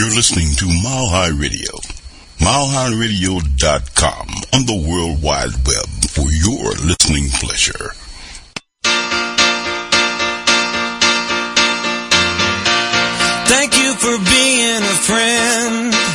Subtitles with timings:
[0.00, 1.76] You're listening to Mile High Radio.
[2.38, 7.92] MileHighRadio.com on the World Wide Web for your listening pleasure.
[13.44, 16.09] Thank you for being a friend.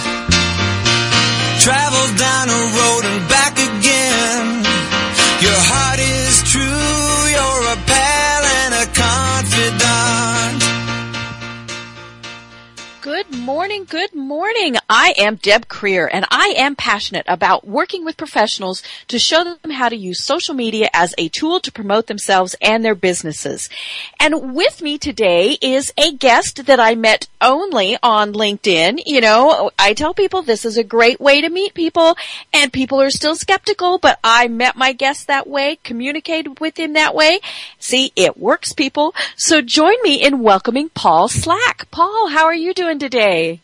[13.75, 14.75] Morning, good morning.
[14.89, 19.71] I am Deb Creer and I am passionate about working with professionals to show them
[19.71, 23.69] how to use social media as a tool to promote themselves and their businesses.
[24.17, 29.01] And with me today is a guest that I met only on LinkedIn.
[29.05, 32.15] You know, I tell people this is a great way to meet people
[32.53, 36.93] and people are still skeptical, but I met my guest that way, communicated with him
[36.93, 37.41] that way.
[37.79, 39.13] See, it works people.
[39.35, 41.91] So join me in welcoming Paul Slack.
[41.91, 43.59] Paul, how are you doing today?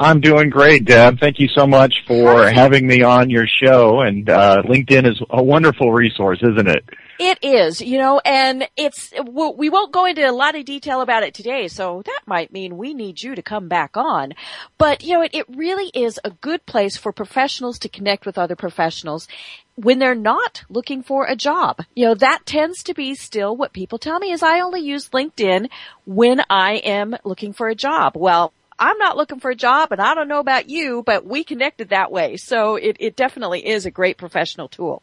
[0.00, 1.18] I'm doing great, Deb.
[1.18, 2.52] Thank you so much for Hi.
[2.52, 4.00] having me on your show.
[4.00, 6.84] And uh, LinkedIn is a wonderful resource, isn't it?
[7.18, 11.24] It is, you know, and it's, we won't go into a lot of detail about
[11.24, 14.34] it today, so that might mean we need you to come back on.
[14.78, 18.38] But, you know, it, it really is a good place for professionals to connect with
[18.38, 19.26] other professionals
[19.74, 21.80] when they're not looking for a job.
[21.96, 25.08] You know, that tends to be still what people tell me is I only use
[25.08, 25.70] LinkedIn
[26.04, 28.12] when I am looking for a job.
[28.14, 31.44] Well, I'm not looking for a job and I don't know about you, but we
[31.44, 32.36] connected that way.
[32.36, 35.02] So it, it definitely is a great professional tool.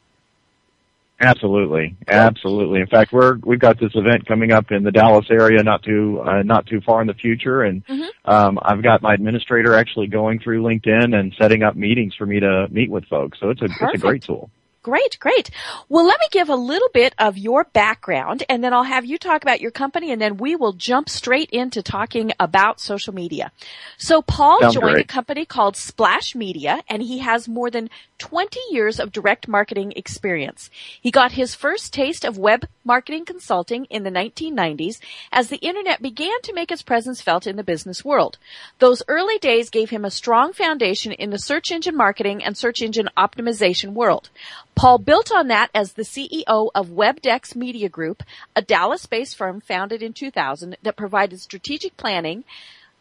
[1.19, 2.81] Absolutely, absolutely.
[2.81, 6.21] In fact, we're we've got this event coming up in the Dallas area, not too
[6.21, 8.07] uh, not too far in the future, and Mhm.
[8.25, 12.41] um, I've got my administrator actually going through LinkedIn and setting up meetings for me
[12.41, 13.39] to meet with folks.
[13.39, 14.49] So it's a it's a great tool.
[14.86, 15.50] Great, great.
[15.89, 19.17] Well, let me give a little bit of your background and then I'll have you
[19.17, 23.52] talk about your company and then we will jump straight into talking about social media.
[23.97, 28.59] So Paul Sounds joined a company called Splash Media and he has more than 20
[28.69, 30.69] years of direct marketing experience.
[31.02, 34.99] He got his first taste of web marketing consulting in the 1990s
[35.32, 38.38] as the internet began to make its presence felt in the business world.
[38.77, 42.82] Those early days gave him a strong foundation in the search engine marketing and search
[42.83, 44.30] engine optimization world.
[44.75, 48.23] Paul built on that as the CEO of WebDex Media Group,
[48.58, 52.43] a Dallas-based firm founded in 2000 that provided strategic planning,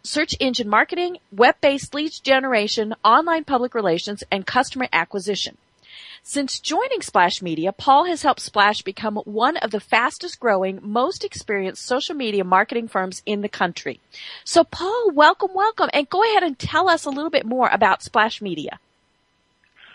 [0.04, 5.58] search engine marketing, web-based leads generation, online public relations, and customer acquisition.
[6.22, 11.24] Since joining Splash Media, Paul has helped Splash become one of the fastest growing, most
[11.24, 14.00] experienced social media marketing firms in the country.
[14.44, 18.04] So Paul, welcome, welcome, and go ahead and tell us a little bit more about
[18.04, 18.78] Splash Media.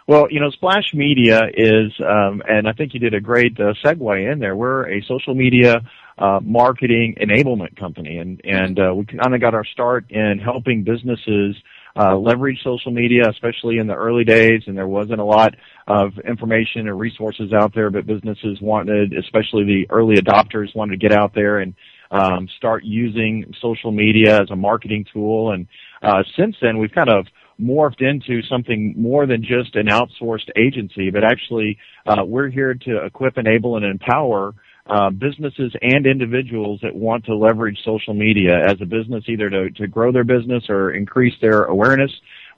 [0.09, 3.75] Well, you know, Splash Media is, um, and I think you did a great uh,
[3.85, 4.55] segue in there.
[4.55, 5.83] We're a social media
[6.17, 10.83] uh, marketing enablement company, and and uh, we kind of got our start in helping
[10.83, 11.55] businesses
[11.95, 14.63] uh, leverage social media, especially in the early days.
[14.65, 15.53] And there wasn't a lot
[15.85, 21.07] of information or resources out there, but businesses wanted, especially the early adopters, wanted to
[21.07, 21.75] get out there and
[22.09, 25.51] um, start using social media as a marketing tool.
[25.51, 25.67] And
[26.01, 27.27] uh, since then, we've kind of
[27.61, 33.05] morphed into something more than just an outsourced agency, but actually uh, we're here to
[33.05, 34.53] equip, enable, and empower
[34.89, 39.69] uh, businesses and individuals that want to leverage social media as a business, either to,
[39.71, 42.11] to grow their business or increase their awareness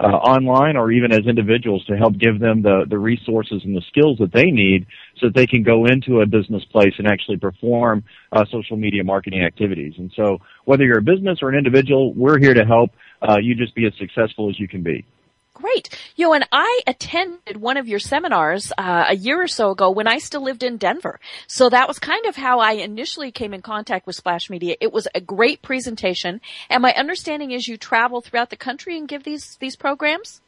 [0.04, 3.82] uh, online, or even as individuals to help give them the, the resources and the
[3.88, 4.88] skills that they need
[5.20, 9.04] so that they can go into a business place and actually perform uh, social media
[9.04, 9.94] marketing activities.
[9.98, 12.92] And so, whether you're a business or an individual, we're here to help
[13.22, 15.06] uh, you just be as successful as you can be.
[15.54, 15.90] Great.
[16.16, 19.92] You know, and I attended one of your seminars uh, a year or so ago
[19.92, 21.20] when I still lived in Denver.
[21.48, 24.76] So that was kind of how I initially came in contact with Splash Media.
[24.80, 29.08] It was a great presentation, and my understanding is you travel throughout the country and
[29.08, 30.42] give these these programs.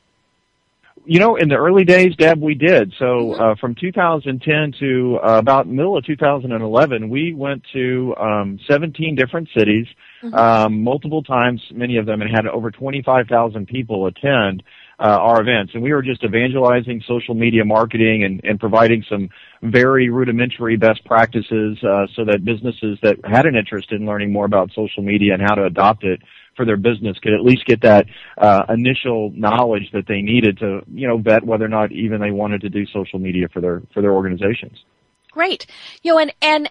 [1.05, 2.93] You know, in the early days, Deb, we did.
[2.97, 9.15] So uh, from 2010 to uh, about middle of 2011, we went to um, 17
[9.15, 9.85] different cities,
[10.31, 14.63] um, multiple times, many of them, and had over 25,000 people attend
[14.99, 15.73] uh, our events.
[15.73, 19.29] And we were just evangelizing social media marketing and, and providing some
[19.61, 24.45] very rudimentary best practices uh, so that businesses that had an interest in learning more
[24.45, 26.21] about social media and how to adopt it
[26.55, 28.05] for their business could at least get that
[28.37, 32.31] uh, initial knowledge that they needed to, you know, vet whether or not even they
[32.31, 34.83] wanted to do social media for their for their organizations.
[35.31, 35.65] Great.
[36.03, 36.69] You know, and and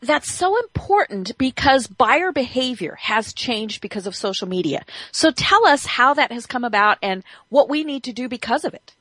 [0.00, 4.84] that's so important because buyer behavior has changed because of social media.
[5.12, 8.64] So tell us how that has come about and what we need to do because
[8.64, 8.94] of it.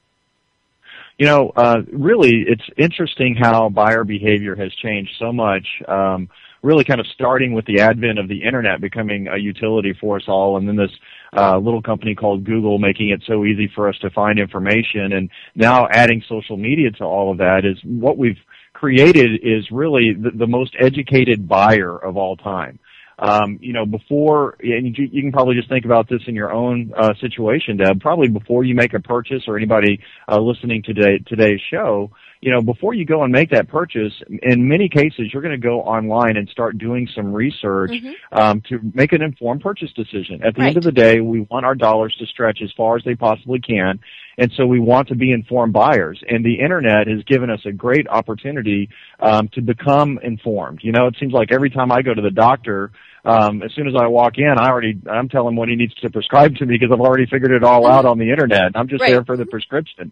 [1.18, 5.68] You know, uh, really, it's interesting how buyer behavior has changed so much.
[5.88, 6.30] Um,
[6.62, 10.24] really kind of starting with the advent of the internet becoming a utility for us
[10.28, 10.92] all, and then this
[11.36, 15.30] uh, little company called Google making it so easy for us to find information, and
[15.56, 18.40] now adding social media to all of that is what we've
[18.79, 22.79] created is really the, the most educated buyer of all time.
[23.21, 26.53] Um, you know, before, and you, you, can probably just think about this in your
[26.53, 27.99] own uh, situation, Deb.
[27.99, 29.99] Probably before you make a purchase, or anybody
[30.29, 32.11] uh, listening to today, today's show,
[32.41, 35.67] you know, before you go and make that purchase, in many cases, you're going to
[35.67, 38.37] go online and start doing some research mm-hmm.
[38.37, 40.41] um, to make an informed purchase decision.
[40.45, 40.67] At the right.
[40.69, 43.59] end of the day, we want our dollars to stretch as far as they possibly
[43.59, 43.99] can,
[44.39, 46.21] and so we want to be informed buyers.
[46.27, 48.89] And the internet has given us a great opportunity
[49.19, 50.80] um, to become informed.
[50.81, 52.91] You know, it seems like every time I go to the doctor,
[53.25, 55.94] um, as soon as I walk in, I already I'm telling him what he needs
[55.95, 58.71] to prescribe to me because I've already figured it all out on the internet.
[58.75, 59.12] I'm just right.
[59.12, 60.12] there for the prescription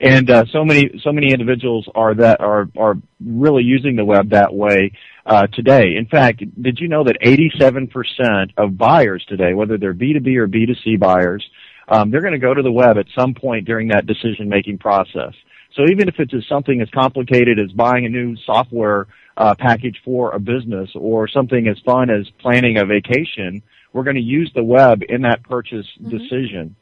[0.00, 4.30] and uh, so many so many individuals are that are are really using the web
[4.30, 4.92] that way
[5.26, 5.96] uh, today.
[5.96, 10.98] In fact, did you know that 87% of buyers today, whether they're B2B or B2C
[10.98, 11.44] buyers,
[11.88, 14.78] um, they're going to go to the web at some point during that decision making
[14.78, 15.32] process.
[15.74, 19.06] So even if it's something as complicated as buying a new software
[19.36, 23.62] uh, package for a business or something as fun as planning a vacation,
[23.92, 26.16] we're going to use the web in that purchase mm-hmm.
[26.16, 26.76] decision.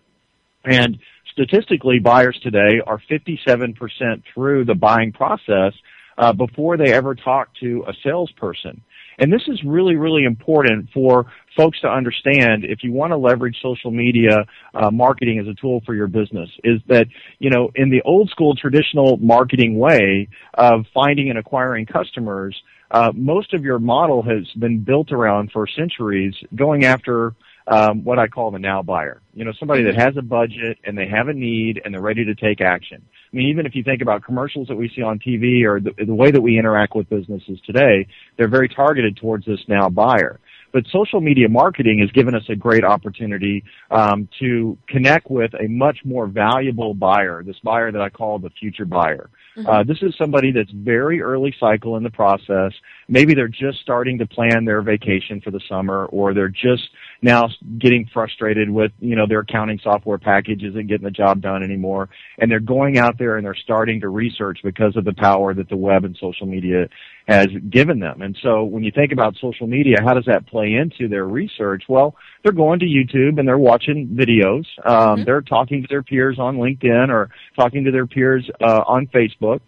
[0.65, 0.99] And
[1.33, 5.75] statistically, buyers today are 57% through the buying process
[6.19, 8.83] uh, before they ever talk to a salesperson.
[9.19, 11.27] And this is really, really important for
[11.57, 15.83] folks to understand if you want to leverage social media uh, marketing as a tool
[15.87, 17.07] for your business is that,
[17.39, 22.55] you know, in the old school traditional marketing way of finding and acquiring customers,
[22.91, 27.35] uh, most of your model has been built around for centuries going after
[27.67, 29.21] um, what I call the now buyer.
[29.35, 32.25] You know, somebody that has a budget and they have a need and they're ready
[32.27, 33.03] to take action.
[33.37, 35.93] I mean, even if you think about commercials that we see on TV or the,
[36.07, 38.07] the way that we interact with businesses today,
[38.39, 40.41] they're very targeted towards this now buyer.
[40.73, 45.69] But social media marketing has given us a great opportunity um, to connect with a
[45.69, 49.29] much more valuable buyer, this buyer that I call the future buyer.
[49.57, 49.69] Mm-hmm.
[49.69, 52.73] Uh, this is somebody that's very early cycle in the process.
[53.07, 56.89] Maybe they're just starting to plan their vacation for the summer, or they're just
[57.23, 57.49] now
[57.79, 62.09] getting frustrated with, you know, their accounting software package isn't getting the job done anymore.
[62.39, 65.69] And they're going out there and they're starting to research because of the power that
[65.69, 66.89] the web and social media
[67.27, 68.23] has given them.
[68.23, 71.85] And so when you think about social media, how does that play into their research?
[71.89, 74.65] Well, they're going to YouTube and they're watching videos.
[74.85, 75.25] Um, mm-hmm.
[75.25, 79.61] They're talking to their peers on LinkedIn or talking to their peers uh, on Facebook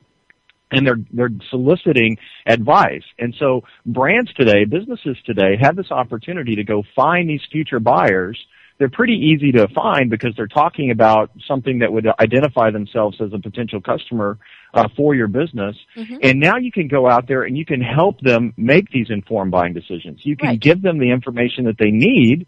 [0.71, 2.17] and they're they're soliciting
[2.47, 3.05] advice.
[3.19, 8.39] And so brands today, businesses today have this opportunity to go find these future buyers.
[8.79, 13.33] They're pretty easy to find because they're talking about something that would identify themselves as
[13.33, 14.39] a potential customer
[14.73, 15.75] uh, for your business.
[15.97, 16.17] Mm-hmm.
[16.23, 19.51] And now you can go out there and you can help them make these informed
[19.51, 20.21] buying decisions.
[20.23, 20.61] You can right.
[20.61, 22.47] give them the information that they need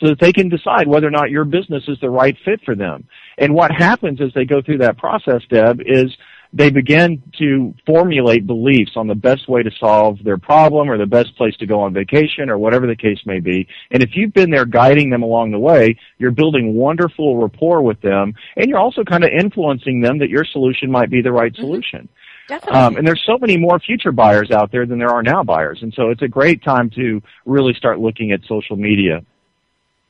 [0.00, 2.74] so that they can decide whether or not your business is the right fit for
[2.74, 3.06] them.
[3.36, 6.16] And what happens as they go through that process, Deb, is
[6.52, 11.06] they begin to formulate beliefs on the best way to solve their problem or the
[11.06, 13.66] best place to go on vacation or whatever the case may be.
[13.90, 18.00] And if you've been there guiding them along the way, you're building wonderful rapport with
[18.00, 21.52] them and you're also kind of influencing them that your solution might be the right
[21.52, 21.62] mm-hmm.
[21.62, 22.08] solution.
[22.48, 22.80] Definitely.
[22.80, 25.80] Um, and there's so many more future buyers out there than there are now buyers.
[25.82, 29.22] And so it's a great time to really start looking at social media.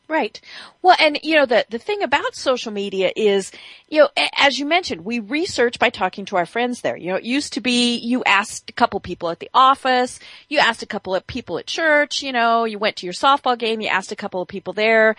[0.08, 0.40] Right.
[0.80, 3.52] Well, and you know, the, the thing about social media is,
[3.90, 6.96] you know, as you mentioned, we research by talking to our friends there.
[6.96, 10.60] You know, it used to be you asked a couple people at the office, you
[10.60, 13.82] asked a couple of people at church, you know, you went to your softball game,
[13.82, 15.14] you asked a couple of people there.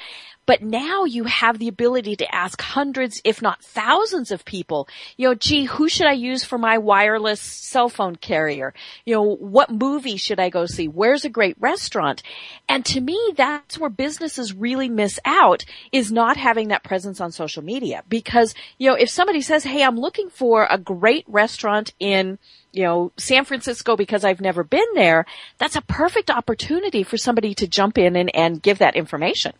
[0.49, 5.27] But now you have the ability to ask hundreds, if not thousands of people, you
[5.27, 8.73] know, gee, who should I use for my wireless cell phone carrier?
[9.05, 10.87] You know, what movie should I go see?
[10.87, 12.23] Where's a great restaurant?
[12.67, 17.31] And to me, that's where businesses really miss out is not having that presence on
[17.31, 21.93] social media because, you know, if somebody says, Hey, I'm looking for a great restaurant
[21.99, 22.39] in,
[22.73, 25.27] you know, San Francisco because I've never been there,
[25.59, 29.53] that's a perfect opportunity for somebody to jump in and, and give that information.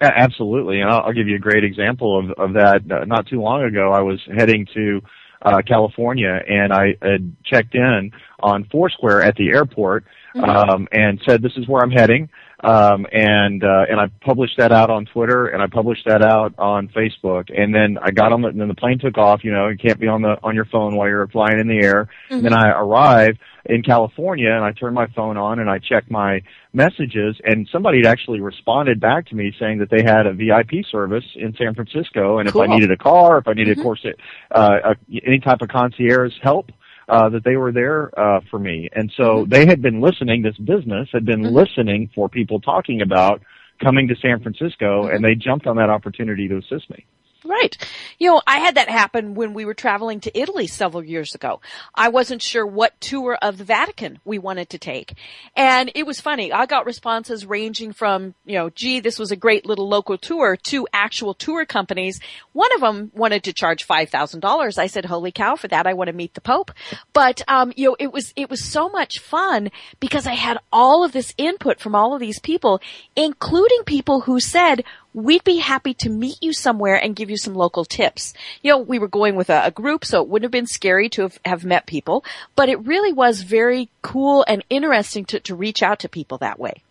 [0.00, 2.82] Absolutely, and I'll, I'll give you a great example of, of that.
[2.90, 5.00] Uh, not too long ago, I was heading to
[5.42, 10.44] uh, California, and I had checked in on Foursquare at the airport, mm-hmm.
[10.44, 12.28] um, and said, "This is where I'm heading."
[12.66, 16.52] Um, and uh, and I published that out on Twitter, and I published that out
[16.58, 19.44] on Facebook, and then I got on the, and then the plane took off.
[19.44, 21.78] You know, you can't be on the on your phone while you're flying in the
[21.78, 22.08] air.
[22.24, 22.34] Mm-hmm.
[22.34, 26.10] And then I arrived in California, and I turned my phone on and I checked
[26.10, 26.42] my
[26.72, 30.84] messages, and somebody had actually responded back to me saying that they had a VIP
[30.90, 32.62] service in San Francisco, and cool.
[32.62, 33.80] if I needed a car, if I needed, mm-hmm.
[33.80, 34.06] of course,
[34.50, 36.70] uh, a, any type of concierge help,
[37.08, 38.88] uh, that they were there uh, for me.
[38.94, 39.50] And so Mm-hmm.
[39.50, 40.42] they had been listening.
[40.42, 43.40] This business had been listening for people talking about
[43.82, 45.14] coming to San Francisco, Mm-hmm.
[45.14, 47.04] and they jumped on that opportunity to assist me.
[47.46, 47.76] Right.
[48.18, 51.60] You know, I had that happen when we were traveling to Italy several years ago.
[51.94, 55.14] I wasn't sure what tour of the Vatican we wanted to take.
[55.54, 56.52] And it was funny.
[56.52, 60.56] I got responses ranging from, you know, gee, this was a great little local tour
[60.64, 62.20] to actual tour companies.
[62.52, 64.78] One of them wanted to charge $5,000.
[64.78, 66.72] I said, holy cow, for that I want to meet the Pope.
[67.12, 71.04] But, um, you know, it was, it was so much fun because I had all
[71.04, 72.80] of this input from all of these people,
[73.14, 74.82] including people who said,
[75.16, 78.34] we'd be happy to meet you somewhere and give you some local tips.
[78.62, 81.08] You know, we were going with a, a group, so it wouldn't have been scary
[81.10, 82.22] to have, have met people,
[82.54, 86.58] but it really was very cool and interesting to, to reach out to people that
[86.58, 86.82] way.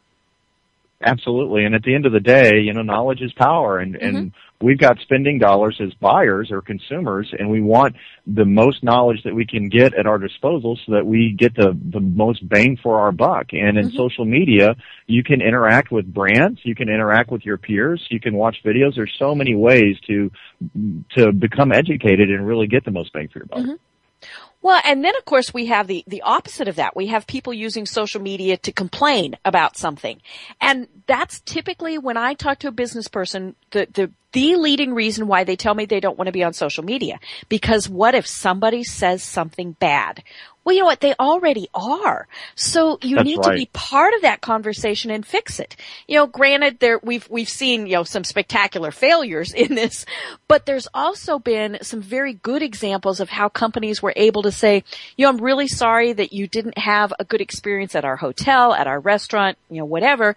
[1.03, 1.65] Absolutely.
[1.65, 4.15] And at the end of the day, you know, knowledge is power and, mm-hmm.
[4.15, 9.21] and we've got spending dollars as buyers or consumers and we want the most knowledge
[9.23, 12.77] that we can get at our disposal so that we get the, the most bang
[12.81, 13.47] for our buck.
[13.51, 13.97] And in mm-hmm.
[13.97, 14.75] social media,
[15.05, 18.95] you can interact with brands, you can interact with your peers, you can watch videos.
[18.95, 20.31] There's so many ways to,
[21.17, 23.59] to become educated and really get the most bang for your buck.
[23.59, 23.73] Mm-hmm.
[24.65, 26.95] Well, and then of course we have the, the opposite of that.
[26.95, 30.19] We have people using social media to complain about something.
[30.59, 35.27] And that's typically when I talk to a business person, the, the, the leading reason
[35.27, 37.19] why they tell me they don't want to be on social media.
[37.47, 40.23] Because what if somebody says something bad?
[40.65, 40.99] Well, you know what?
[40.99, 42.27] They already are.
[42.55, 45.75] So you That's need to be part of that conversation and fix it.
[46.07, 50.07] You know, granted there, we've, we've seen, you know, some spectacular failures in this,
[50.47, 54.83] but there's also been some very good examples of how companies were able to say,
[55.15, 58.73] you know, I'm really sorry that you didn't have a good experience at our hotel,
[58.73, 60.35] at our restaurant, you know, whatever.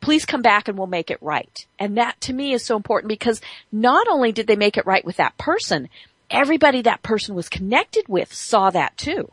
[0.00, 1.66] Please come back and we'll make it right.
[1.76, 3.40] And that to me is so important because
[3.72, 5.88] not only did they make it right with that person,
[6.30, 9.32] everybody that person was connected with saw that too.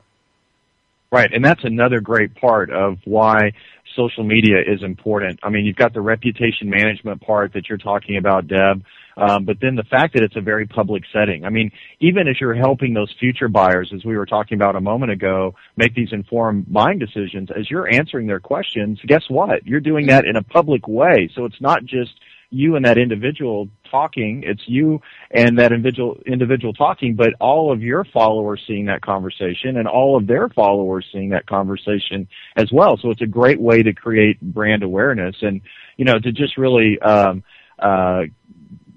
[1.13, 3.51] Right, and that's another great part of why
[3.95, 5.39] social media is important.
[5.43, 8.83] I mean, you've got the reputation management part that you're talking about, Deb,
[9.15, 11.45] um, but then the fact that it's a very public setting.
[11.45, 14.81] I mean, even as you're helping those future buyers, as we were talking about a
[14.81, 19.67] moment ago, make these informed buying decisions, as you're answering their questions, guess what?
[19.67, 21.29] You're doing that in a public way.
[21.35, 22.13] So it's not just
[22.49, 24.41] you and that individual talking.
[24.43, 29.77] It's you and that individual individual talking, but all of your followers seeing that conversation
[29.77, 32.97] and all of their followers seeing that conversation as well.
[32.97, 35.61] So it's a great way to create brand awareness and
[35.97, 37.43] you know to just really um,
[37.77, 38.23] uh,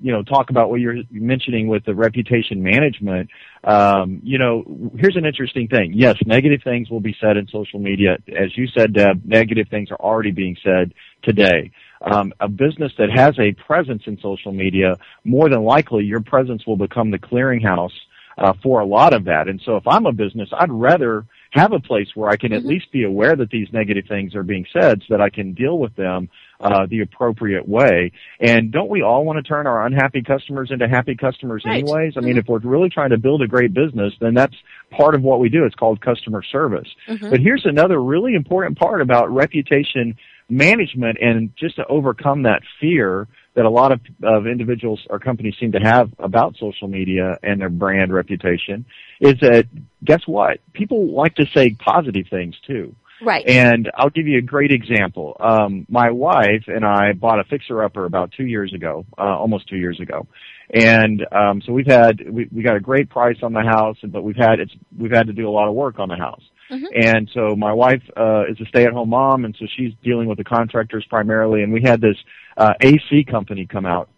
[0.01, 3.29] you know talk about what you're mentioning with the reputation management.
[3.65, 4.65] Um, you know,
[4.99, 5.93] here's an interesting thing.
[5.95, 9.27] Yes, negative things will be said in social media, as you said, Deb.
[9.27, 11.71] Negative things are already being said today
[12.03, 16.67] um, a business that has a presence in social media, more than likely your presence
[16.67, 17.93] will become the clearinghouse
[18.39, 19.49] uh, for a lot of that.
[19.49, 22.67] And so if I'm a business, I'd rather have a place where I can at
[22.67, 25.79] least be aware that these negative things are being said so that I can deal
[25.79, 26.29] with them
[26.61, 28.13] uh, the appropriate way.
[28.41, 31.77] And don't we all want to turn our unhappy customers into happy customers Right.
[31.83, 32.15] anyways?
[32.19, 34.55] I mean, if we're really trying to build a great business, then that's
[34.91, 35.65] part of what we do.
[35.65, 36.89] It's called customer service.
[37.31, 40.15] But here's another really important part about reputation
[40.49, 45.55] management and just to overcome that fear that a lot of, of individuals or companies
[45.59, 48.85] seem to have about social media and their brand reputation
[49.21, 49.67] is that
[50.05, 50.61] guess what?
[50.73, 52.95] People like to say positive things too.
[53.23, 53.47] Right.
[53.47, 55.37] And I'll give you a great example.
[55.41, 59.69] Um, my wife and I bought a fixer upper about two years ago, uh, almost
[59.69, 60.27] two years ago.
[60.73, 64.23] And, um, so we've had, we, we got a great price on the house, but
[64.23, 66.43] we've had, it's, we've had to do a lot of work on the house.
[66.95, 70.29] And so my wife, uh, is a stay at home mom and so she's dealing
[70.29, 72.17] with the contractors primarily and we had this,
[72.57, 74.09] uh, AC company come out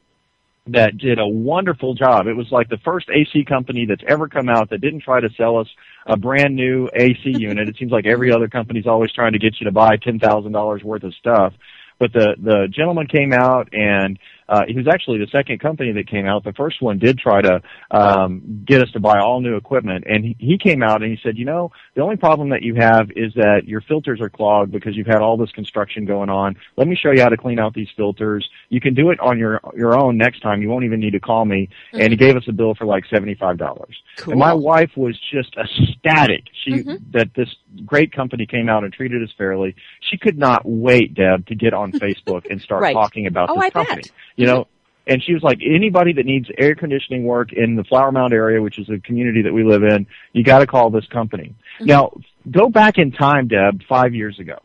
[0.73, 2.27] that did a wonderful job.
[2.27, 5.29] It was like the first AC company that's ever come out that didn't try to
[5.37, 5.69] sell us
[6.07, 7.69] a brand new AC unit.
[7.69, 10.53] It seems like every other company's always trying to get you to buy ten thousand
[10.53, 11.55] dollars worth of stuff.
[11.99, 16.09] But the the gentleman came out and uh, he was actually the second company that
[16.09, 16.45] came out.
[16.45, 20.25] The first one did try to um, get us to buy all new equipment, and
[20.25, 23.11] he, he came out and he said, you know, the only problem that you have
[23.17, 26.57] is that your filters are clogged because you've had all this construction going on.
[26.77, 28.49] Let me show you how to clean out these filters.
[28.69, 30.63] You can do it on your your own next time.
[30.63, 31.69] You won't even need to call me.
[31.93, 33.97] And he gave us a bill for like seventy five dollars.
[34.17, 34.33] Cool.
[34.33, 36.45] And my wife was just ecstatic.
[36.65, 37.49] She that this
[37.85, 39.75] great company came out and treated us fairly.
[40.01, 42.93] She could not wait, Deb, to get on Facebook and start Right.
[42.95, 44.03] talking about Oh, this I company.
[44.03, 44.11] bet.
[44.39, 44.69] You know,
[45.09, 48.63] and she was like, anybody that needs air conditioning work in the Flower Mound area,
[48.63, 51.55] which is a community that we live in, you got to call this company.
[51.77, 51.87] Mm-hmm.
[51.87, 52.13] Now,
[52.51, 54.59] go back in time, Deb, five years ago.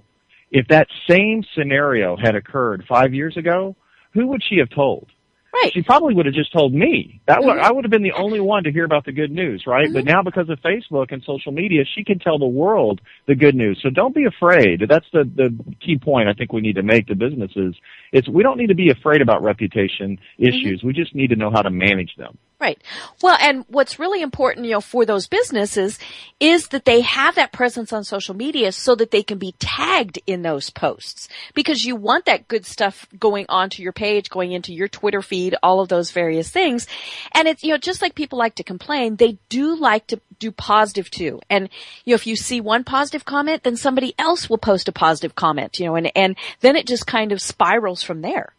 [0.51, 3.75] If that same scenario had occurred five years ago,
[4.13, 5.07] who would she have told?
[5.53, 5.71] Right.
[5.71, 7.21] She probably would have just told me.
[7.27, 7.61] That would Mhm.
[7.61, 9.87] I would have been the only one to hear about the good news, right?
[9.93, 13.53] But now because of Facebook and social media, she can tell the world the good
[13.53, 13.79] news.
[13.81, 14.81] So don't be afraid.
[14.89, 17.75] That's the the key point I think we need to make to businesses.
[18.11, 20.83] It's we don't need to be afraid about reputation issues.
[20.83, 22.37] We just need to know how to manage them.
[22.63, 22.81] Right.
[23.21, 25.99] Well, and what's really important, you know, for those businesses
[26.39, 30.19] is that they have that presence on social media so that they can be tagged
[30.25, 34.71] in those posts because you want that good stuff going onto your page, going into
[34.73, 36.87] your Twitter feed, all of those various things.
[37.33, 40.49] And it's, you know, just like people like to complain, they do like to do
[40.53, 41.41] positive too.
[41.49, 41.67] And,
[42.05, 45.35] you know, if you see one positive comment, then somebody else will post a positive
[45.35, 48.53] comment, you know, and, and then it just kind of spirals from there.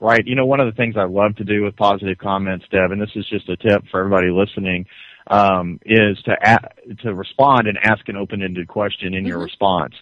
[0.00, 0.24] Right.
[0.26, 3.00] You know, one of the things I love to do with positive comments, Deb, and
[3.02, 4.86] this is just a tip for everybody listening,
[5.26, 9.44] um, is to a- to respond and ask an open-ended question in your Mhm.
[9.44, 9.94] response.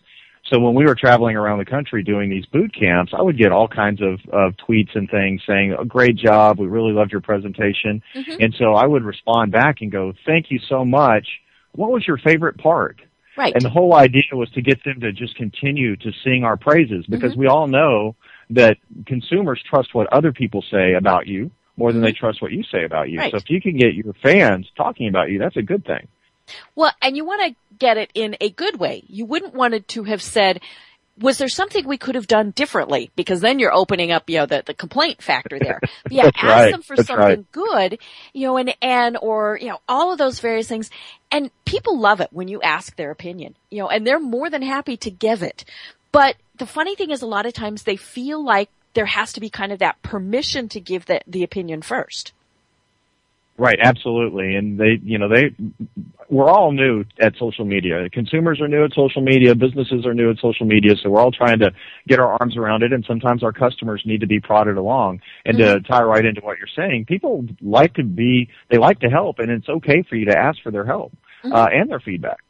[0.44, 3.50] So when we were traveling around the country doing these boot camps, I would get
[3.52, 6.58] all kinds of, of tweets and things saying, oh, "Great job!
[6.60, 8.36] We really loved your presentation." Mhm.
[8.44, 11.26] And so I would respond back and go, "Thank you so much.
[11.72, 13.00] What was your favorite part?"
[13.36, 13.54] Right.
[13.54, 17.06] And the whole idea was to get them to just continue to sing our praises
[17.06, 17.38] because Mhm.
[17.38, 18.14] we all know
[18.50, 22.62] that consumers trust what other people say about you more than they trust what you
[22.64, 23.18] say about you.
[23.18, 23.22] Mm-hmm.
[23.22, 23.30] Right.
[23.32, 26.08] So if you can get your fans talking about you, that's a good thing.
[26.74, 29.02] Well, and you want to get it in a good way.
[29.08, 30.60] You wouldn't want it to have said,
[31.18, 33.10] was there something we could have done differently?
[33.16, 35.80] Because then you're opening up, you know, the, the complaint factor there.
[36.04, 36.70] But yeah, ask right.
[36.70, 37.52] them for That's something right.
[37.52, 37.98] good,
[38.32, 40.90] you know, and, and, or, you know, all of those various things.
[41.30, 44.62] And people love it when you ask their opinion, you know, and they're more than
[44.62, 45.64] happy to give it.
[46.12, 49.40] But the funny thing is a lot of times they feel like there has to
[49.40, 52.32] be kind of that permission to give the, the opinion first.
[53.58, 54.54] Right, absolutely.
[54.54, 55.54] And they, you know, they,
[56.28, 58.08] we're all new at social media.
[58.10, 59.54] Consumers are new at social media.
[59.54, 60.94] Businesses are new at social media.
[61.02, 61.72] So we're all trying to
[62.06, 62.92] get our arms around it.
[62.92, 65.20] And sometimes our customers need to be prodded along.
[65.46, 69.08] And to tie right into what you're saying, people like to be, they like to
[69.08, 71.12] help and it's okay for you to ask for their help,
[71.44, 72.40] uh, and their feedback.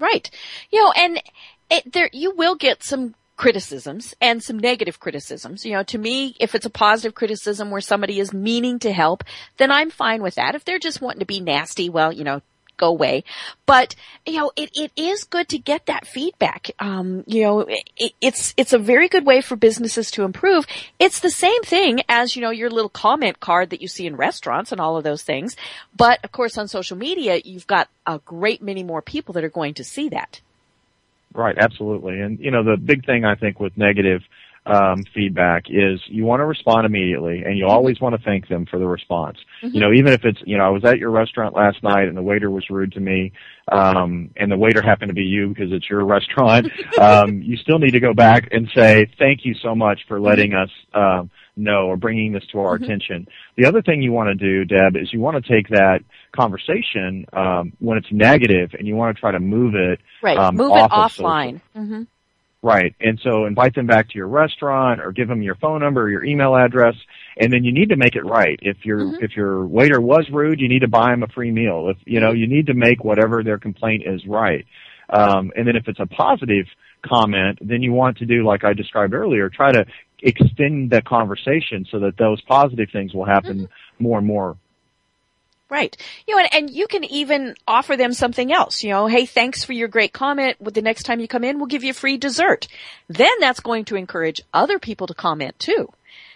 [0.00, 0.28] Right.
[0.72, 1.22] You know, and
[1.70, 5.64] it, there, you will get some criticisms and some negative criticisms.
[5.64, 9.24] You know, to me, if it's a positive criticism where somebody is meaning to help,
[9.56, 10.54] then I'm fine with that.
[10.54, 12.42] If they're just wanting to be nasty, well, you know,
[12.76, 13.24] go away.
[13.64, 13.94] But,
[14.26, 16.70] you know, it, it is good to get that feedback.
[16.80, 17.60] Um, you know,
[17.96, 20.66] it, it's, it's a very good way for businesses to improve.
[20.98, 24.16] It's the same thing as, you know, your little comment card that you see in
[24.16, 25.56] restaurants and all of those things.
[25.96, 29.48] But of course on social media, you've got a great many more people that are
[29.48, 30.42] going to see that.
[31.32, 32.20] Right, absolutely.
[32.20, 34.22] And you know, the big thing I think with negative
[34.66, 38.66] um, feedback is you want to respond immediately, and you always want to thank them
[38.66, 39.38] for the response.
[39.62, 42.16] You know, even if it's you know, I was at your restaurant last night and
[42.16, 43.32] the waiter was rude to me,
[43.70, 46.68] um, and the waiter happened to be you because it's your restaurant.
[46.98, 50.54] um, you still need to go back and say thank you so much for letting
[50.54, 50.70] us.
[50.92, 53.26] Um, know or bringing this to our attention.
[53.56, 56.00] The other thing you want to do, Deb, is you want to take that
[56.32, 60.36] conversation um, when it's negative and you want to try to move it Right.
[60.38, 61.60] um, Move off it offline.
[61.74, 62.02] hmm
[62.62, 62.94] Right.
[63.00, 66.10] And so invite them back to your restaurant or give them your phone number or
[66.10, 66.94] your email address.
[67.38, 68.58] And then you need to make it right.
[68.60, 69.24] If your, Mm-hmm.
[69.24, 71.88] if your waiter was rude, you need to buy them a free meal.
[71.88, 74.66] If, you know, you need to make whatever their complaint is right.
[75.08, 76.66] Um, and then if it's a positive
[77.02, 79.84] comment, then you want to do like I described earlier, try to
[80.22, 84.04] extend the conversation so that those positive things will happen Mm-hmm.
[84.04, 84.56] more and more.
[85.68, 85.96] Right.
[86.26, 88.82] You know, and, and you can even offer them something else.
[88.82, 90.56] You know, hey, thanks for your great comment.
[90.60, 92.66] The next time you come in, we'll give you a free dessert.
[93.08, 95.88] Then that's going to encourage other people to comment too.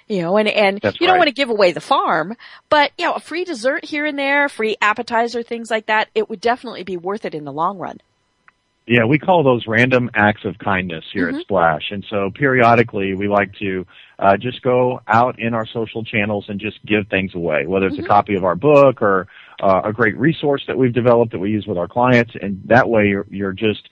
[0.07, 1.19] You know, and, and That's you don't right.
[1.21, 2.37] want to give away the farm,
[2.69, 6.29] but you know, a free dessert here and there, free appetizer, things like that, it
[6.29, 8.01] would definitely be worth it in the long run.
[8.87, 11.91] Yeah, we call those random acts of kindness here at Splash.
[11.91, 13.87] And so periodically we like to
[14.19, 17.99] uh, just go out in our social channels and just give things away, whether it's
[17.99, 19.27] a copy of our book or
[19.63, 22.33] uh, a great resource that we've developed that we use with our clients.
[22.41, 23.89] And that way you're, you're just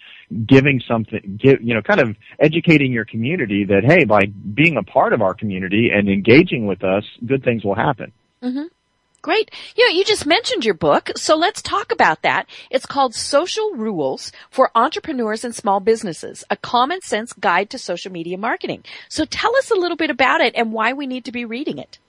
[0.46, 4.82] giving something, give, you know, kind of educating your community that, hey, by being a
[4.82, 8.12] part of our community and engaging with us, good things will happen.
[9.22, 9.52] Great.
[9.76, 12.48] You know, you just mentioned your book, so let's talk about that.
[12.70, 18.10] It's called Social Rules for Entrepreneurs and Small Businesses, a common sense guide to social
[18.10, 18.82] media marketing.
[19.08, 21.78] So tell us a little bit about it and why we need to be reading
[21.78, 22.00] it.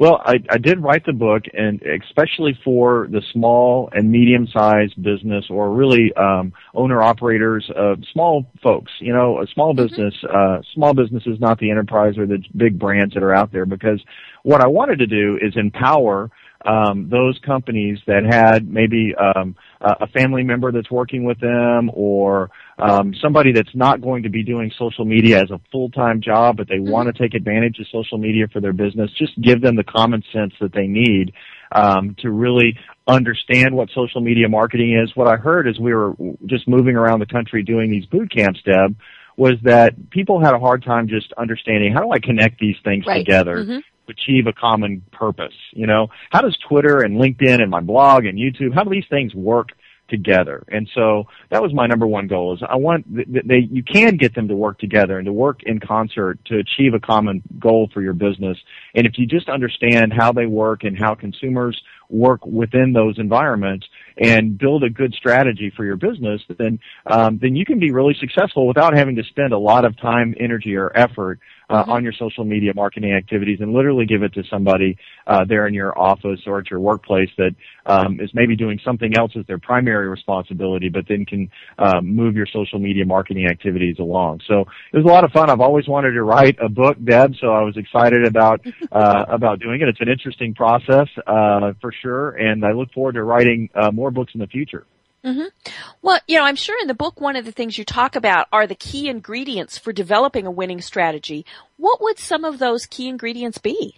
[0.00, 5.46] Well, I, I did write the book, and especially for the small and medium-sized business,
[5.50, 8.92] or really um, owner-operators, uh, small folks.
[9.00, 12.78] You know, a small business, uh, small business is not the enterprise or the big
[12.78, 13.66] brands that are out there.
[13.66, 14.00] Because
[14.44, 16.30] what I wanted to do is empower
[16.64, 22.50] um, those companies that had maybe um, a family member that's working with them or
[22.78, 26.68] um, somebody that's not going to be doing social media as a full-time job, but
[26.68, 26.90] they mm-hmm.
[26.90, 29.10] want to take advantage of social media for their business.
[29.16, 31.32] Just give them the common sense that they need
[31.70, 35.14] um, to really understand what social media marketing is.
[35.14, 36.14] What I heard as we were
[36.46, 38.96] just moving around the country doing these boot camps, Deb,
[39.36, 43.06] was that people had a hard time just understanding how do I connect these things
[43.06, 43.18] right.
[43.18, 43.58] together.
[43.58, 45.54] Mm-hmm achieve a common purpose.
[45.72, 49.08] You know, how does Twitter and LinkedIn and my blog and YouTube, how do these
[49.08, 49.70] things work
[50.08, 50.64] together.
[50.68, 54.34] And so that was my number one goal is I want they you can get
[54.34, 58.02] them to work together and to work in concert to achieve a common goal for
[58.02, 58.58] your business.
[58.94, 63.86] And if you just understand how they work and how consumers work within those environments
[64.16, 68.16] and build a good strategy for your business, then um, then you can be really
[68.18, 71.38] successful without having to spend a lot of time, energy, or effort
[71.70, 71.90] uh, mm-hmm.
[71.90, 75.74] on your social media marketing activities and literally give it to somebody uh, there in
[75.74, 77.54] your office or at your workplace that
[77.86, 82.36] um, is maybe doing something else as their primary responsibility, but then can um, move
[82.36, 84.40] your social media marketing activities along.
[84.46, 84.60] So
[84.92, 85.50] it was a lot of fun.
[85.50, 88.60] I've always wanted to write a book, Deb, so I was excited about
[88.92, 89.88] uh, about doing it.
[89.88, 94.10] It's an interesting process uh, for sure, and I look forward to writing uh, more
[94.10, 94.86] books in the future.
[95.24, 95.72] Mm-hmm.
[96.00, 98.46] Well, you know, I'm sure in the book one of the things you talk about
[98.52, 101.44] are the key ingredients for developing a winning strategy.
[101.76, 103.96] What would some of those key ingredients be?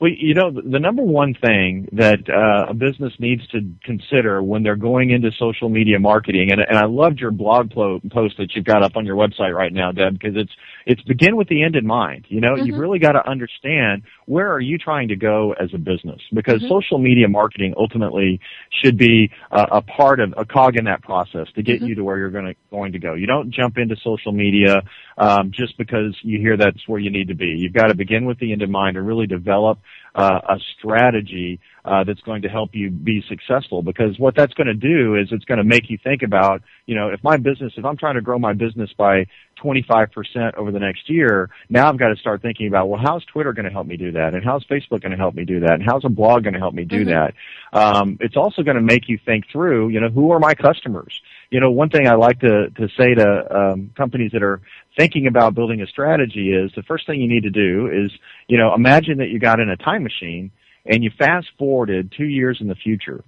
[0.00, 4.62] Well, you know, the number one thing that uh, a business needs to consider when
[4.62, 8.64] they're going into social media marketing, and, and I loved your blog post that you've
[8.64, 10.52] got up on your website right now, Deb, because it's
[10.86, 12.24] it's begin with the end in mind.
[12.28, 12.64] You know, mm-hmm.
[12.64, 16.60] you've really got to understand where are you trying to go as a business, because
[16.60, 16.68] mm-hmm.
[16.68, 18.40] social media marketing ultimately
[18.82, 21.88] should be a, a part of a cog in that process to get mm-hmm.
[21.88, 23.12] you to where you're going to going to go.
[23.12, 24.80] You don't jump into social media
[25.18, 27.54] um, just because you hear that's where you need to be.
[27.58, 29.78] You've got to begin with the end in mind and really develop
[30.14, 33.82] uh, a strategy uh, that's going to help you be successful.
[33.82, 36.94] Because what that's going to do is it's going to make you think about, you
[36.94, 39.26] know, if my business, if I'm trying to grow my business by
[39.62, 43.52] 25% over the next year, now I've got to start thinking about, well, how's Twitter
[43.52, 44.34] going to help me do that?
[44.34, 45.74] And how's Facebook going to help me do that?
[45.74, 47.10] And how's a blog going to help me do mm-hmm.
[47.10, 47.34] that?
[47.72, 51.12] Um, it's also going to make you think through, you know, who are my customers?
[51.50, 54.60] You know, one thing I like to, to say to um, companies that are
[54.96, 58.10] thinking about building a strategy is the first thing you need to do is,
[58.48, 60.50] you know, imagine that you got in a time machine
[60.86, 63.22] and you fast forwarded two years in the future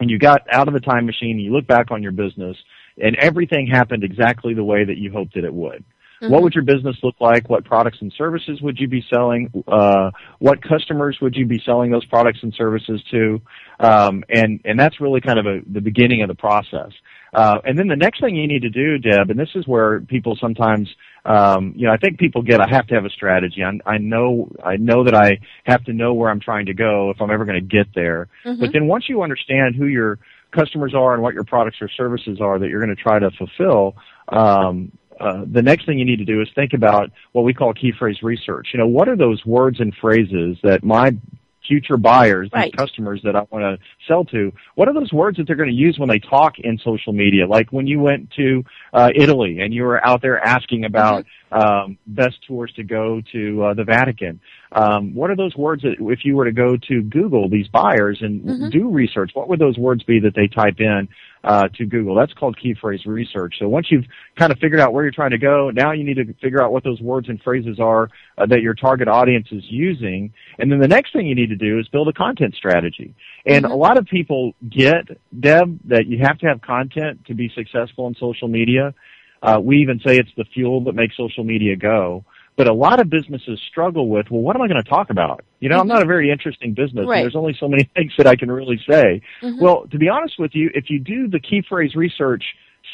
[0.00, 2.56] and you got out of the time machine and you look back on your business
[3.02, 5.84] and everything happened exactly the way that you hoped that it would.
[6.20, 6.32] Mm-hmm.
[6.32, 7.48] What would your business look like?
[7.48, 9.52] What products and services would you be selling?
[9.68, 13.40] Uh, what customers would you be selling those products and services to?
[13.78, 16.90] Um, and and that's really kind of a, the beginning of the process.
[17.32, 20.00] Uh, and then the next thing you need to do, Deb, and this is where
[20.00, 20.88] people sometimes,
[21.24, 23.62] um, you know, I think people get, I have to have a strategy.
[23.62, 27.10] I, I know, I know that I have to know where I'm trying to go
[27.10, 28.28] if I'm ever going to get there.
[28.46, 28.60] Mm-hmm.
[28.60, 30.18] But then once you understand who your
[30.52, 33.30] customers are and what your products or services are that you're going to try to
[33.32, 33.96] fulfill,
[34.28, 37.72] um, uh, the next thing you need to do is think about what we call
[37.72, 38.68] key phrase research.
[38.72, 41.16] You know, what are those words and phrases that my
[41.68, 42.72] future buyers, right.
[42.72, 43.78] these customers that I want to
[44.08, 46.78] sell to, what are those words that they're going to use when they talk in
[46.78, 47.46] social media?
[47.46, 51.58] Like when you went to uh, Italy and you were out there asking about mm-hmm.
[51.58, 54.40] um, best tours to go to uh, the Vatican.
[54.72, 58.18] Um, what are those words that if you were to go to Google these buyers
[58.20, 58.68] and mm-hmm.
[58.70, 61.08] do research, what would those words be that they type in
[61.44, 62.14] uh, to Google?
[62.14, 63.56] That's called key phrase research.
[63.58, 64.04] So once you've
[64.38, 66.72] kind of figured out where you're trying to go, now you need to figure out
[66.72, 70.78] what those words and phrases are uh, that your target audience is using, and then
[70.78, 73.14] the next thing you need to do is build a content strategy.
[73.46, 73.72] And mm-hmm.
[73.72, 75.06] a lot of people get
[75.38, 78.94] Deb that you have to have content to be successful in social media.
[79.42, 82.24] Uh, we even say it's the fuel that makes social media go.
[82.58, 85.44] But a lot of businesses struggle with, well, what am I going to talk about?
[85.60, 85.82] You know, mm-hmm.
[85.82, 87.06] I'm not a very interesting business.
[87.06, 87.22] Right.
[87.22, 89.22] there's only so many things that I can really say.
[89.40, 89.62] Mm-hmm.
[89.62, 92.42] Well, to be honest with you, if you do the key phrase research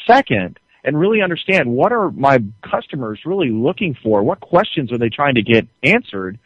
[0.05, 5.09] second and really understand what are my customers really looking for, what questions are they
[5.09, 6.37] trying to get answered,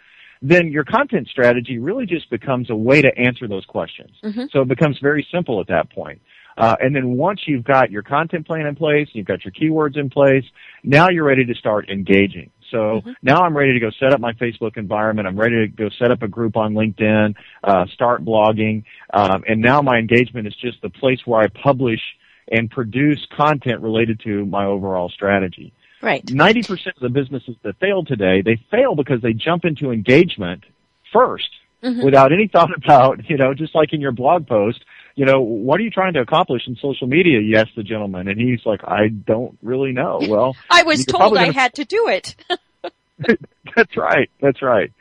[0.42, 4.12] then your content strategy really just becomes a way to answer those questions.
[4.24, 4.46] Mm-hmm.
[4.54, 6.22] So it becomes very simple at that point.
[6.58, 9.98] Uh, and then once you've got your content plan in place, you've got your keywords
[9.98, 10.44] in place,
[10.84, 12.50] now you're ready to start engaging.
[12.72, 13.12] So mm-hmm.
[13.22, 15.28] now I'm ready to go set up my Facebook environment.
[15.28, 19.62] I'm ready to go set up a group on LinkedIn, uh, start blogging, um, and
[19.62, 22.02] now my engagement is just the place where I publish
[22.52, 25.74] and produce content related to my overall strategy.
[26.02, 26.26] Right.
[26.26, 30.64] 90% of the businesses that fail today, they fail because they jump into engagement
[31.14, 31.40] 1st
[31.84, 32.04] mm-hmm.
[32.04, 34.84] without any thought about, you know, just like in your blog post,
[35.20, 37.42] you know, what are you trying to accomplish in social media?
[37.42, 40.22] You asked the gentleman, and he's like, I don't really know.
[40.26, 42.38] Well, I was told I had to do it.
[43.76, 44.30] that's right.
[44.42, 44.94] That's right.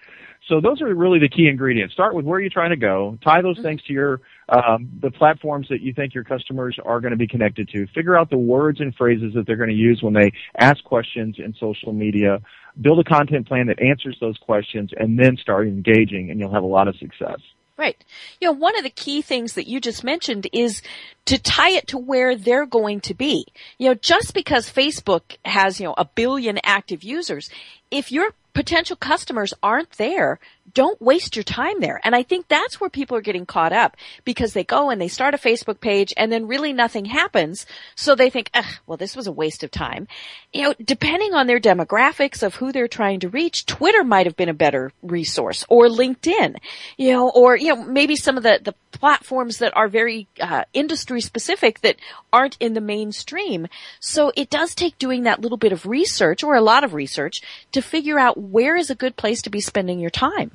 [0.49, 1.95] so those are really the key ingredients.
[1.95, 3.17] Start with where you're trying to go.
[3.23, 7.13] Tie those things to your um, the platforms that you think your customers are going
[7.13, 7.87] to be connected to.
[7.95, 11.37] Figure out the words and phrases that they're going to use when they ask questions
[11.39, 12.41] in social media.
[12.81, 16.65] Build a content plan that answers those questions, and then start engaging, and you'll have
[16.65, 17.39] a lot of success.
[17.79, 17.97] Right.
[18.41, 20.83] You know, one of the key things that you just mentioned is
[21.27, 23.47] to tie it to where they're going to be.
[23.79, 27.49] You know, just because Facebook has, you know, a billion active users,
[27.93, 30.41] if your potential customers aren't there,
[30.75, 32.01] don't waste your time there.
[32.05, 35.09] And I think that's where people are getting caught up because they go and they
[35.09, 37.67] start a Facebook page and then really nothing happens.
[37.95, 38.51] So they think,
[38.87, 40.09] well, this was a waste of time.
[40.53, 44.37] You know, depending on their demographics of who they're trying to reach, Twitter might have
[44.37, 46.57] been a better resource or LinkedIn,
[46.97, 50.65] you know, or, you know, maybe some of the, the platforms that are very uh,
[50.73, 51.97] industry specific that
[52.33, 53.69] aren't in the mainstream.
[54.01, 57.43] So it does take doing that little bit of research or a lot of research
[57.73, 60.51] to figure out where is a good place to be spending your time.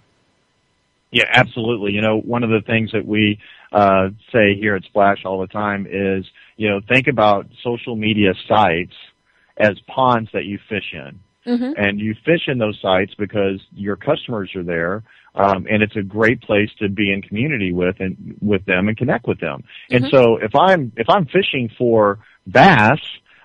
[1.13, 1.91] Yeah, absolutely.
[1.91, 3.39] You know, one of the things that we
[3.71, 6.25] uh, say here at Splash all the time is,
[6.57, 8.95] you know, think about social media sites
[9.55, 11.19] as ponds that you fish in.
[11.45, 11.73] Mm-hmm.
[11.75, 15.03] And you fish in those sites because your customers are there,
[15.35, 18.95] um, and it's a great place to be in community with and with them and
[18.95, 19.65] connect with them.
[19.91, 20.05] Mm-hmm.
[20.05, 23.01] And so if I'm if I'm fishing for bass,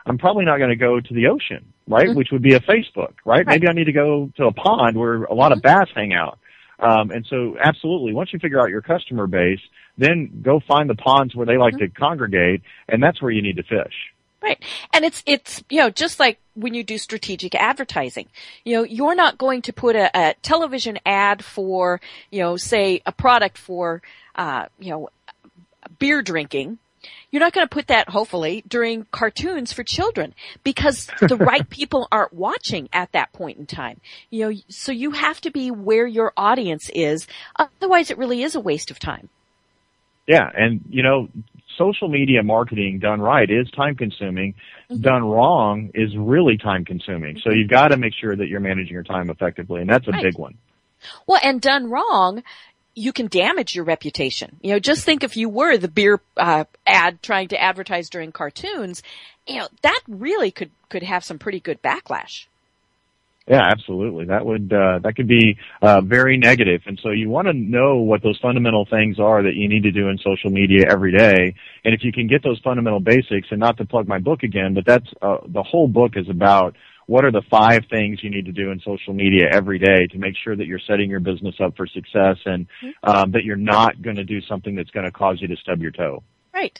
[0.07, 2.07] I'm probably not going to go to the ocean, right?
[2.07, 2.17] Mm-hmm.
[2.17, 3.45] Which would be a Facebook, right?
[3.45, 3.47] right?
[3.47, 5.81] Maybe I need to go to a pond where a lot of mm-hmm.
[5.81, 6.39] bass hang out.
[6.79, 9.61] Um, and so absolutely, once you figure out your customer base,
[9.97, 11.93] then go find the ponds where they like mm-hmm.
[11.93, 13.95] to congregate, and that's where you need to fish.
[14.41, 14.63] Right.
[14.93, 18.29] And it's, it's, you know, just like when you do strategic advertising,
[18.65, 23.03] you know, you're not going to put a, a television ad for, you know, say
[23.05, 24.01] a product for,
[24.37, 25.09] uh, you know,
[25.99, 26.79] beer drinking
[27.31, 32.09] you're not going to put that, hopefully, during cartoons for children because the right people
[32.11, 34.01] aren't watching at that point in time.
[34.31, 37.27] You know, so you have to be where your audience is.
[37.57, 39.29] Otherwise, it really is a waste of time.
[40.27, 41.29] Yeah, and you know,
[41.77, 44.55] social media marketing done right is time consuming.
[44.91, 45.03] Mm-hmm.
[45.03, 47.37] Done wrong is really time consuming.
[47.37, 47.49] Mm-hmm.
[47.49, 50.11] So you've got to make sure that you're managing your time effectively, and that's a
[50.11, 50.23] right.
[50.23, 50.57] big one.
[51.27, 52.43] Well, and done wrong,
[52.99, 54.59] you can damage your reputation.
[54.61, 58.33] You know, just think if you were the beer uh, ad trying to advertise during
[58.33, 59.03] cartoons,
[59.47, 62.47] you know, that really could could have some pretty good backlash.
[63.47, 64.27] Yeah, absolutely.
[64.27, 67.97] That would uh, that could be uh, very negative, and so you want to know
[67.97, 71.55] what those fundamental things are that you need to do in social media every day.
[71.85, 74.75] And if you can get those fundamental basics, and not to plug my book again,
[74.75, 76.77] but that's uh, the whole book is about
[77.09, 80.19] what are the five things you need to do in social media every day to
[80.19, 83.11] make sure that you're setting your business up for success and mm-hmm.
[83.11, 85.81] um, that you're not going to do something that's going to cause you to stub
[85.81, 86.23] your toe.
[86.53, 86.79] Right.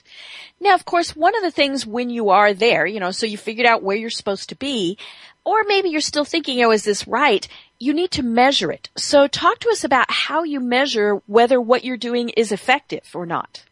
[0.59, 3.39] Now, of course, one of the things when you are there, you know, so you
[3.39, 4.99] figured out where you're supposed to be,
[5.43, 7.47] or maybe you're still thinking, oh, is this right?
[7.79, 8.89] You need to measure it.
[8.95, 13.25] So talk to us about how you measure whether what you're doing is effective or
[13.25, 13.63] not.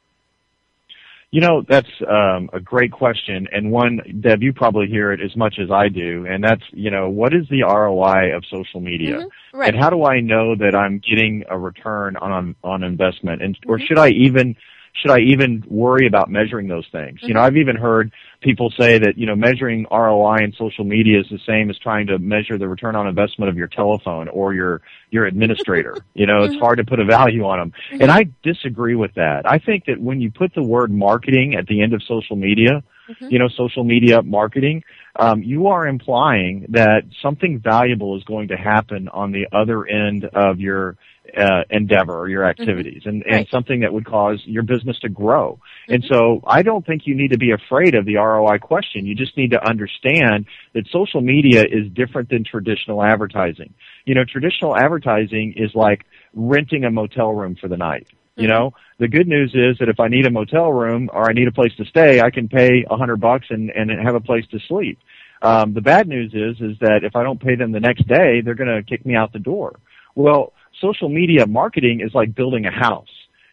[1.29, 5.35] You know, that's um, a great question, and one, Deb, you probably hear it as
[5.35, 9.17] much as I do, and that's, you know, what is the ROI of social media?
[9.17, 9.57] Mm-hmm.
[9.57, 9.73] Right.
[9.73, 13.41] And how do I know that I'm getting a return on on investment?
[13.41, 13.85] And or mm-hmm.
[13.85, 14.55] should I even
[15.01, 17.19] should I even worry about measuring those things?
[17.19, 17.27] Mm-hmm.
[17.27, 17.47] You know, mm-hmm.
[17.47, 21.39] I've even heard people say that, you know, measuring ROI in social media is the
[21.45, 25.25] same as trying to measure the return on investment of your telephone or your, your
[25.25, 25.95] administrator.
[26.13, 26.63] you know, it's mm-hmm.
[26.63, 27.73] hard to put a value on them.
[27.91, 28.01] Mm-hmm.
[28.03, 29.43] And I disagree with that.
[29.45, 32.83] I think that when you put the word marketing at the end of social media,
[33.10, 33.27] mm-hmm.
[33.29, 34.83] you know, social media marketing,
[35.15, 40.25] um, you are implying that something valuable is going to happen on the other end
[40.25, 40.95] of your
[41.35, 42.61] uh, endeavor or your mm-hmm.
[42.61, 43.47] activities and, and right.
[43.49, 45.53] something that would cause your business to grow.
[45.53, 45.93] Mm-hmm.
[45.95, 49.05] And so I don't think you need to be afraid of the ROI question.
[49.05, 53.73] You just need to understand that social media is different than traditional advertising.
[54.05, 58.07] You know, traditional advertising is like renting a motel room for the night.
[58.35, 58.51] You mm-hmm.
[58.51, 61.47] know, the good news is that if I need a motel room or I need
[61.47, 64.45] a place to stay, I can pay a hundred bucks and, and have a place
[64.51, 64.99] to sleep.
[65.41, 68.41] Um, the bad news is, is that if I don't pay them the next day,
[68.41, 69.79] they're going to kick me out the door.
[70.15, 73.07] Well, social media marketing is like building a house.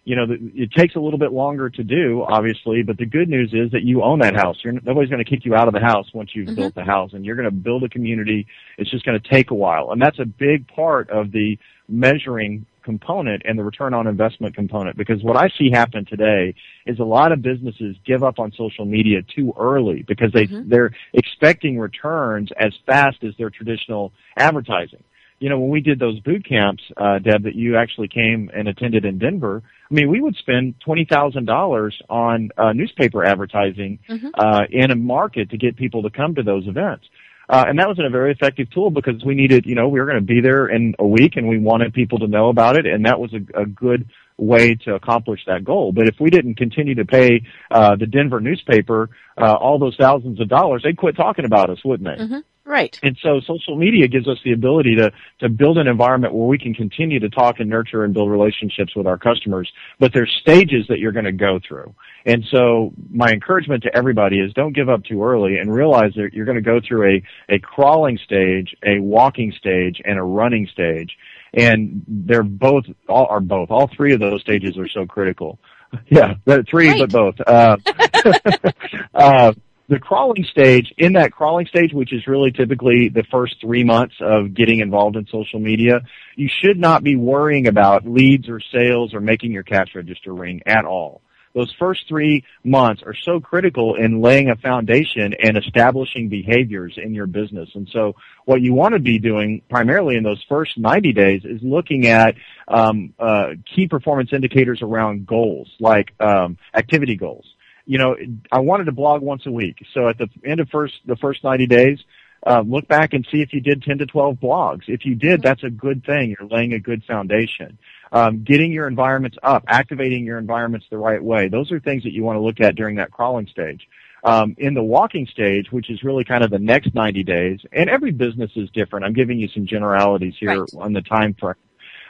[0.05, 3.55] You know, it takes a little bit longer to do, obviously, but the good news
[3.55, 4.59] is that you own that house.
[4.63, 6.57] You're, nobody's going to kick you out of the house once you've mm-hmm.
[6.57, 8.47] built the house, and you're going to build a community.
[8.77, 11.59] It's just going to take a while, and that's a big part of the
[11.89, 16.55] measuring component and the return on investment component because what I see happen today
[16.87, 20.69] is a lot of businesses give up on social media too early because they mm-hmm.
[20.69, 25.03] they're expecting returns as fast as their traditional advertising
[25.45, 28.67] you know, when we did those boot camps, uh, Deb, that you actually came and
[28.67, 33.99] attended in Denver, I mean, we would spend twenty thousand dollars on uh, newspaper advertising
[34.09, 34.29] mm-hmm.
[34.39, 37.05] uh, in a market to get people to come to those events.
[37.51, 40.07] Uh, and that was a very effective tool because we needed, you know, we were
[40.07, 42.87] going to be there in a week and we wanted people to know about it
[42.87, 45.93] and that was a, a good way to accomplish that goal.
[45.93, 50.41] But if we didn't continue to pay uh, the Denver newspaper uh, all those thousands
[50.41, 52.25] of dollars, they'd quit talking about us, wouldn't they?
[52.25, 52.39] Mm-hmm.
[52.67, 52.99] Right.
[53.03, 56.57] And so social media gives us the ability to, to build an environment where we
[56.59, 60.87] can continue to talk and nurture and build relationships with our customers, but there's stages
[60.89, 61.95] that you're going to go through.
[62.25, 66.31] And so my encouragement to everybody is don't give up too early and realize that
[66.33, 70.67] you're going to go through a, a crawling stage, a walking stage, and a running
[70.73, 71.11] stage.
[71.53, 75.59] And they're both, all are both, all three of those stages are so critical.
[76.09, 76.35] Yeah,
[76.69, 76.99] three, Right.
[77.09, 77.35] but both.
[77.47, 77.77] Uh,
[79.15, 79.53] uh,
[79.89, 84.15] the crawling stage, in that crawling stage, which is really typically the first three months
[84.21, 86.01] of getting involved in social media,
[86.37, 90.63] you should not be worrying about leads or sales or making your cash register ring
[90.67, 91.21] at all.
[91.55, 97.15] Those first three months are so critical in laying a foundation and establishing behaviors in
[97.15, 97.69] your business.
[97.75, 101.61] And so what you want to be doing primarily in those first 90 days is
[101.63, 102.35] looking at
[102.67, 107.47] um, uh, key performance indicators around goals, like um, activity goals
[107.87, 108.17] you know,
[108.51, 109.85] I wanted to blog once a week.
[109.93, 111.99] So at the end of first the first 90 days,
[112.47, 114.83] uh, look back and see if you did 10 to 12 blogs.
[114.87, 116.35] If you did, that's a good thing.
[116.39, 117.79] You're laying a good foundation.
[118.13, 121.49] Um, getting your environments up, activating your environments the right way.
[121.49, 123.89] Those are things that you want to look at during that crawling stage.
[124.23, 127.91] Um, in the walking stage, which is really kind of the next 90 days, and
[127.91, 129.05] every business is different.
[129.05, 130.71] I'm giving you some generalities here Right.
[130.79, 131.57] on the time frame.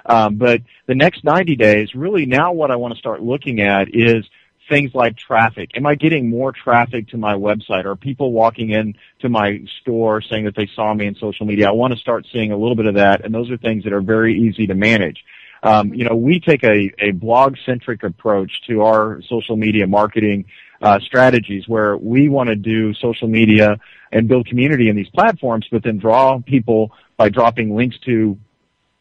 [0.07, 3.95] Um, but the next 90 days, really now what I want to start looking at
[3.95, 4.25] is
[4.69, 5.71] things like traffic.
[5.75, 7.85] Am I getting more traffic to my website?
[7.85, 11.69] Are people walking in to my store saying that they saw me in social media?
[11.69, 13.93] I want to start seeing a little bit of that, and those are things that
[13.93, 15.25] are very easy to manage.
[15.63, 20.45] Um, you know, we take a, a blog-centric approach to our social media marketing
[20.83, 23.79] uh, strategies where we want to do social media
[24.13, 28.39] and build community in these platforms, but then draw people by dropping links to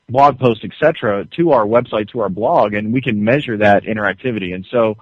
[0.09, 4.53] blog posts, etc., to our website, to our blog, and we can measure that interactivity.
[4.53, 4.95] And so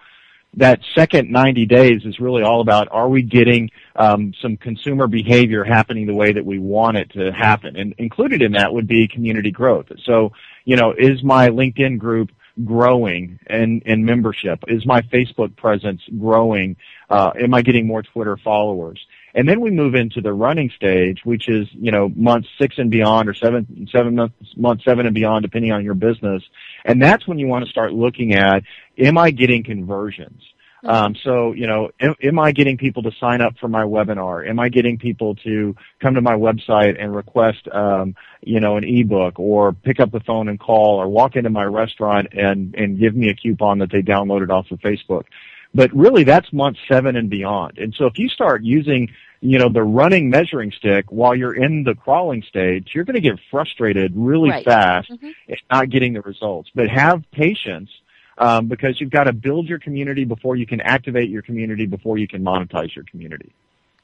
[0.55, 5.63] that second 90 days is really all about are we getting um, some consumer behavior
[5.63, 7.77] happening the way that we want it to happen?
[7.77, 9.87] And included in that would be community growth.
[10.03, 10.33] So,
[10.65, 12.31] you know, is my LinkedIn group
[12.65, 14.63] growing in, in membership?
[14.67, 16.75] Is my Facebook presence growing?
[17.09, 18.99] Uh, am I getting more Twitter followers?
[19.33, 22.91] And then we move into the running stage, which is, you know, month six and
[22.91, 26.43] beyond or seven, seven months, month seven and beyond, depending on your business.
[26.85, 28.63] And that's when you want to start looking at,
[28.97, 30.41] am I getting conversions?
[30.83, 34.49] Um, so, you know, am, am I getting people to sign up for my webinar?
[34.49, 38.83] Am I getting people to come to my website and request, um, you know, an
[38.83, 42.99] ebook or pick up the phone and call or walk into my restaurant and, and
[42.99, 45.25] give me a coupon that they downloaded off of Facebook?
[45.73, 47.77] But really that's month seven and beyond.
[47.77, 49.09] And so if you start using,
[49.41, 53.21] you know, the running measuring stick while you're in the crawling stage, you're going to
[53.21, 54.63] get frustrated really Right.
[54.63, 55.33] fast Mhm.
[55.47, 56.69] and not getting the results.
[56.73, 57.89] But have patience
[58.37, 62.17] um, because you've got to build your community before you can activate your community before
[62.17, 63.51] you can monetize your community.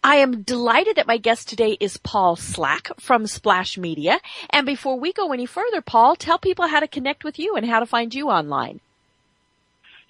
[0.03, 4.19] I am delighted that my guest today is Paul Slack from Splash Media.
[4.49, 7.67] And before we go any further, Paul, tell people how to connect with you and
[7.67, 8.79] how to find you online.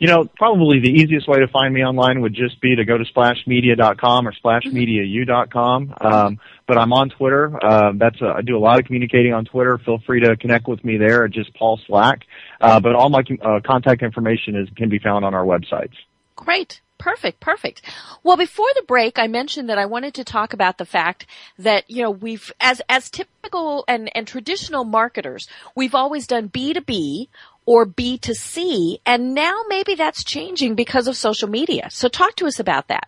[0.02, 2.97] You know, probably the easiest way to find me online would just be to go
[2.97, 5.93] to splashmedia.com or splashmediau.com.
[6.02, 7.54] Um, but I'm on Twitter.
[7.64, 9.78] Uh, that's a, I do a lot of communicating on Twitter.
[9.78, 12.22] Feel free to connect with me there just Paul Slack.
[12.60, 15.93] Uh, but all my uh, contact information is can be found on our websites.
[16.36, 16.82] Great.
[17.02, 17.82] Perfect, perfect.
[18.22, 21.26] Well, before the break, I mentioned that I wanted to talk about the fact
[21.58, 27.30] that, you know, we've, as, as typical and, and traditional marketers, we've always done B2B
[27.66, 31.88] or B2C, and now maybe that's changing because of social media.
[31.91, 33.07] So talk to us about that.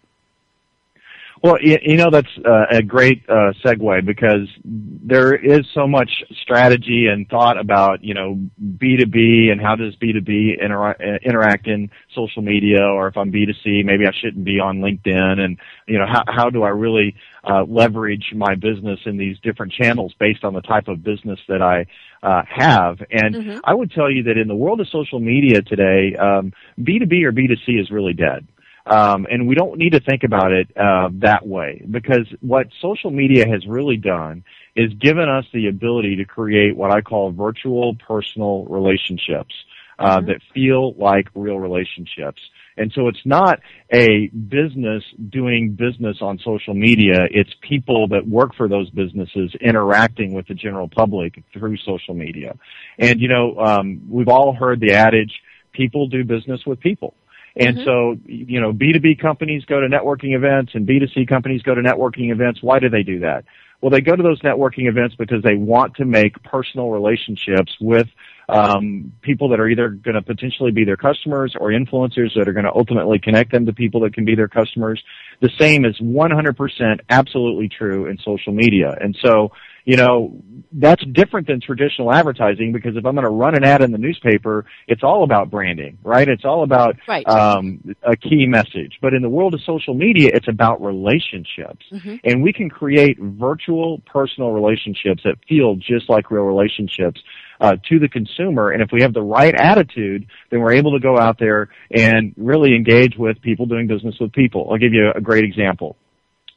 [1.44, 6.10] Well, you, you know that's uh, a great uh, segue because there is so much
[6.42, 8.40] strategy and thought about you know
[8.78, 13.18] B two B and how does B two B interact in social media, or if
[13.18, 16.50] I'm B two C, maybe I shouldn't be on LinkedIn, and you know how how
[16.50, 17.14] do I really
[17.44, 21.62] uh, leverage my business in these different channels based on the type of business that
[21.62, 21.88] I
[22.26, 23.00] uh, have.
[23.12, 23.60] And mm-hmm.
[23.66, 27.06] I would tell you that in the world of social media today, um, B two
[27.06, 28.48] B or B two C is really dead.
[28.86, 33.12] Um, and we don't need to think about it uh, that way because what social
[33.12, 34.44] media has really done
[34.76, 39.56] is given us the ability to create what I call virtual personal relationships
[40.00, 40.28] uh, mm-hmm.
[40.28, 42.42] that feel like real relationships.
[42.76, 43.60] And so it's not
[43.92, 47.28] a business doing business on social media.
[47.30, 52.56] It's people that work for those businesses interacting with the general public through social media.
[52.98, 55.34] And you know, um, we've all heard the adage,
[55.72, 57.14] people do business with people.
[57.56, 57.86] And mm-hmm.
[57.86, 62.32] so, you know, B2B companies go to networking events and B2C companies go to networking
[62.32, 62.64] events.
[62.64, 63.46] Why do they do that?
[63.80, 68.08] Well, they go to those networking events because they want to make personal relationships with
[68.48, 72.54] um, people that are either going to potentially be their customers or influencers that are
[72.54, 75.04] going to ultimately connect them to people that can be their customers.
[75.42, 78.96] The same is 100% absolutely true in social media.
[79.00, 79.52] And so,
[79.86, 83.82] you know, that's different than traditional advertising because if I'm going to run an ad
[83.82, 86.28] in the newspaper, it's all about branding, right?
[86.28, 87.28] It's all about right.
[87.28, 88.98] um, a key message.
[89.02, 91.86] But in the world of social media, it's about relationships.
[91.92, 92.16] Mm-hmm.
[92.24, 97.22] And we can create virtual personal relationships that feel just like real relationships
[97.62, 98.72] uh, to the consumer.
[98.72, 102.34] And if we have the right attitude, then we're able to go out there and
[102.38, 104.70] really engage with people doing business with people.
[104.72, 105.98] I'll give you a great example.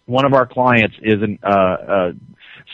[0.07, 2.13] One of our clients is an, uh, uh,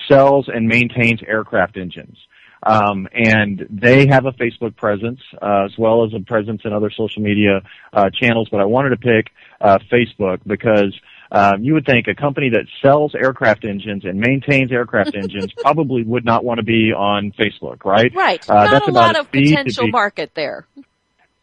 [0.09, 2.17] sells and maintains aircraft engines.
[2.65, 6.91] Um, and they have a Facebook presence uh, as well as a presence in other
[6.97, 7.61] social media
[7.93, 8.49] uh, channels.
[8.51, 10.95] But I wanted to pick uh, Facebook because
[11.33, 16.05] um, you would think a company that sells aircraft engines and maintains aircraft engines probably
[16.05, 18.15] would not want to be on Facebook, right?
[18.15, 18.49] Right.
[18.49, 20.67] Uh, not that's a lot of potential market there.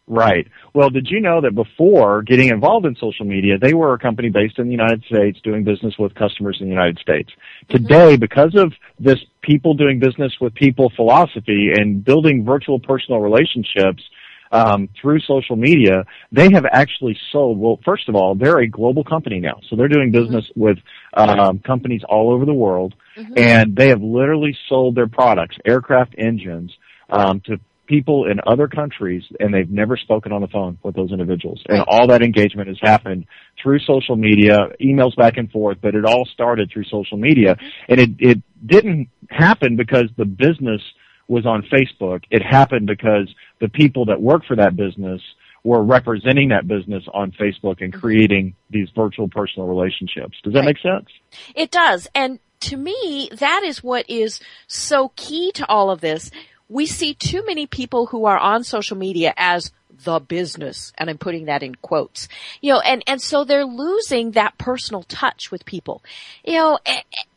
[0.09, 0.47] Right.
[0.73, 4.29] Well, did you know that before getting involved in social media, they were a company
[4.29, 7.29] based in the United States doing business with customers in the United States.
[7.69, 7.77] Mm-hmm.
[7.77, 14.03] Today, because of this people doing business with people philosophy and building virtual personal relationships,
[14.51, 17.59] um, through social media, they have actually sold.
[17.59, 20.61] Well, first of all, they're a global company now, so they're doing business mm-hmm.
[20.61, 20.77] with
[21.13, 23.33] um, companies all over the world, mm-hmm.
[23.37, 26.75] and they have literally sold their products, aircraft engines,
[27.11, 31.11] um, to people in other countries and they've never spoken on the phone with those
[31.11, 31.61] individuals.
[31.67, 33.25] And all that engagement has happened
[33.61, 37.55] through social media, emails back and forth, but it all started through social media.
[37.55, 37.91] Mm-hmm.
[37.91, 40.81] And it, it didn't happen because the business
[41.27, 42.23] was on Facebook.
[42.29, 45.21] It happened because the people that work for that business
[45.63, 50.37] were representing that business on Facebook and creating these virtual personal relationships.
[50.43, 50.65] Does that right.
[50.67, 51.09] make sense?
[51.55, 52.07] It does.
[52.15, 56.31] And to me, that is what is so key to all of this.
[56.69, 59.71] We see too many people who are on social media as
[60.03, 62.27] the business, and I'm putting that in quotes.
[62.61, 66.03] You know, and, and so they're losing that personal touch with people.
[66.45, 66.79] You know,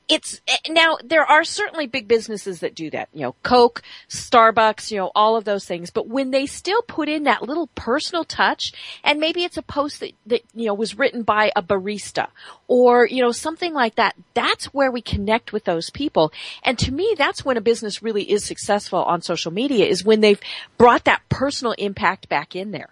[0.09, 4.91] it's eh, now there are certainly big businesses that do that, you know, Coke, Starbucks,
[4.91, 5.91] you know, all of those things.
[5.91, 8.73] But when they still put in that little personal touch,
[9.05, 12.29] and maybe it's a post that, that you know was written by a barista
[12.69, 16.33] or you know something like that, that's where we connect with those people.
[16.63, 20.21] And to me, that's when a business really is successful on social media is when
[20.21, 20.41] they've
[20.79, 22.91] brought that personal impact back in there.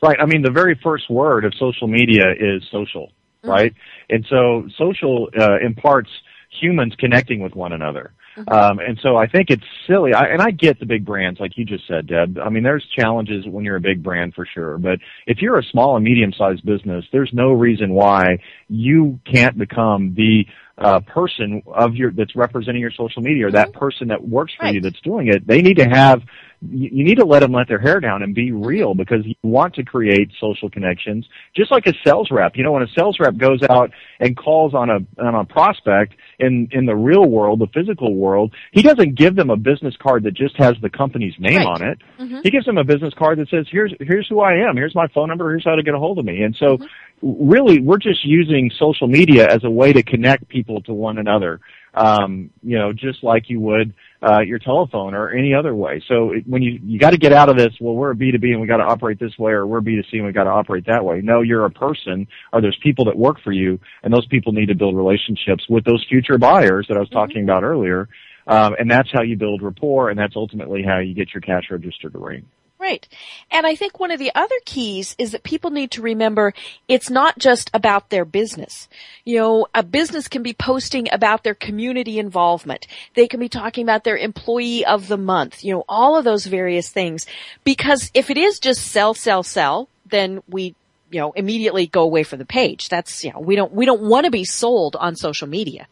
[0.00, 0.18] Right.
[0.20, 3.10] I mean, the very first word of social media is social
[3.42, 3.50] mm-hmm.
[3.50, 3.74] right?
[4.10, 6.10] And so social uh, imparts
[6.50, 8.12] humans connecting with one another.
[8.36, 8.52] Mm-hmm.
[8.52, 10.14] Um, and so I think it's silly.
[10.14, 12.38] I, and I get the big brands, like you just said, Deb.
[12.38, 14.78] I mean, there's challenges when you're a big brand for sure.
[14.78, 19.58] But if you're a small and medium sized business, there's no reason why you can't
[19.58, 20.46] become the
[20.78, 23.78] uh, person of your that's representing your social media or that mm-hmm.
[23.78, 24.74] person that works for right.
[24.74, 25.46] you that's doing it.
[25.46, 26.22] They need to have
[26.60, 29.74] you need to let them let their hair down and be real because you want
[29.74, 31.24] to create social connections.
[31.54, 34.74] Just like a sales rep, you know, when a sales rep goes out and calls
[34.74, 39.14] on a on a prospect in in the real world, the physical world, he doesn't
[39.14, 41.66] give them a business card that just has the company's name right.
[41.66, 41.98] on it.
[42.18, 42.40] Mm-hmm.
[42.42, 44.76] He gives them a business card that says, "Here's here's who I am.
[44.76, 45.50] Here's my phone number.
[45.50, 46.84] Here's how to get a hold of me." And so, mm-hmm.
[47.22, 51.60] Really, we're just using social media as a way to connect people to one another.
[51.94, 56.02] Um, you know, just like you would uh, your telephone or any other way.
[56.06, 58.30] So it, when you you got to get out of this, well, we're a B
[58.30, 60.26] two B and we got to operate this way, or we're B two C and
[60.26, 61.20] we got to operate that way.
[61.22, 64.66] No, you're a person, or there's people that work for you, and those people need
[64.66, 67.18] to build relationships with those future buyers that I was mm-hmm.
[67.18, 68.08] talking about earlier.
[68.46, 71.64] Um, and that's how you build rapport, and that's ultimately how you get your cash
[71.70, 72.46] register to ring.
[72.88, 73.06] Right.
[73.50, 76.54] And I think one of the other keys is that people need to remember
[76.88, 78.88] it's not just about their business.
[79.26, 82.86] You know, a business can be posting about their community involvement.
[83.12, 86.46] They can be talking about their employee of the month, you know, all of those
[86.46, 87.26] various things.
[87.62, 90.74] Because if it is just sell, sell, sell, then we
[91.10, 92.88] you know, immediately go away from the page.
[92.88, 95.88] That's, you know, we don't, we don't want to be sold on social media.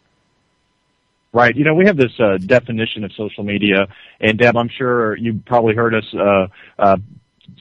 [1.36, 1.54] Right.
[1.54, 3.88] You know, we have this uh, definition of social media,
[4.20, 6.46] and Deb, I'm sure you probably heard us uh,
[6.78, 6.96] uh,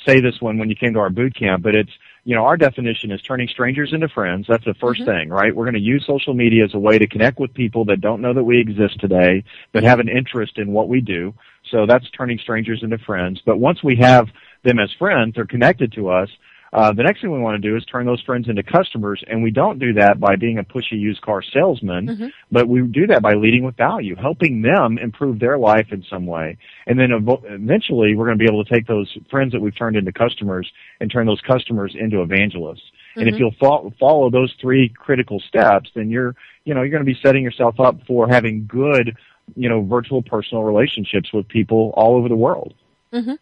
[0.08, 1.92] say this one when you came to our boot camp, but it's
[2.24, 4.48] you know, our definition is turning strangers into friends.
[4.50, 5.06] That's the 1st mm-hmm.
[5.06, 5.54] thing, right?
[5.54, 8.22] We're going to use social media as a way to connect with people that don't
[8.22, 11.36] know that we exist today, but have an interest in what we do.
[11.70, 13.42] So that's turning strangers into friends.
[13.46, 14.30] But once we have
[14.64, 16.30] them as friends, they're connected to us,
[16.76, 19.42] uh, the next thing we want to do is turn those friends into customers, and
[19.42, 22.28] we don't do that by being a pushy used car salesman, mm-hmm.
[22.52, 26.26] but we do that by leading with value, helping them improve their life in some
[26.26, 26.58] way.
[26.86, 29.78] And then ev- eventually, we're going to be able to take those friends that we've
[29.78, 30.70] turned into customers
[31.00, 32.84] and turn those customers into evangelists.
[32.84, 33.20] Mm-hmm.
[33.22, 33.44] And if mm-hmm.
[33.44, 37.18] you'll fo- follow those three critical steps, then you're, you know, you're going to be
[37.24, 39.16] setting yourself up for having good,
[39.56, 42.74] you know, virtual personal relationships with people all over the world.
[43.14, 43.36] Mm-hmm.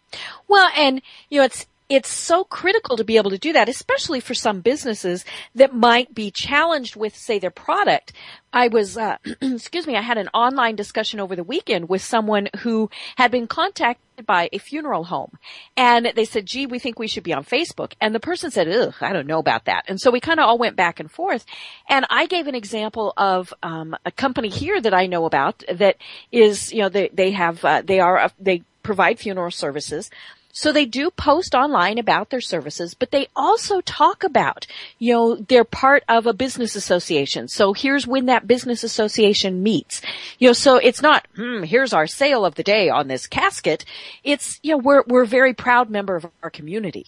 [0.46, 4.20] Well, and you know, it's it's so critical to be able to do that, especially
[4.20, 5.24] for some businesses
[5.54, 8.12] that might be challenged with, say, their product.
[8.52, 12.48] I was, uh, excuse me, I had an online discussion over the weekend with someone
[12.60, 15.36] who had been contacted by a funeral home.
[15.76, 17.94] And they said, gee, we think we should be on Facebook.
[18.00, 19.84] And the person said, ugh, I don't know about that.
[19.86, 21.44] And so we kind of all went back and forth.
[21.88, 25.96] And I gave an example of, um, a company here that I know about that
[26.32, 30.10] is, you know, they, they have, uh, they are, they provide funeral services
[30.54, 34.68] so they do post online about their services, but they also talk about,
[35.00, 37.48] you know, they're part of a business association.
[37.48, 40.00] So here's when that business association meets.
[40.38, 43.84] You know, so it's not, hmm, here's our sale of the day on this casket.
[44.22, 47.06] It's, you know, we're, we're a very proud member of our community.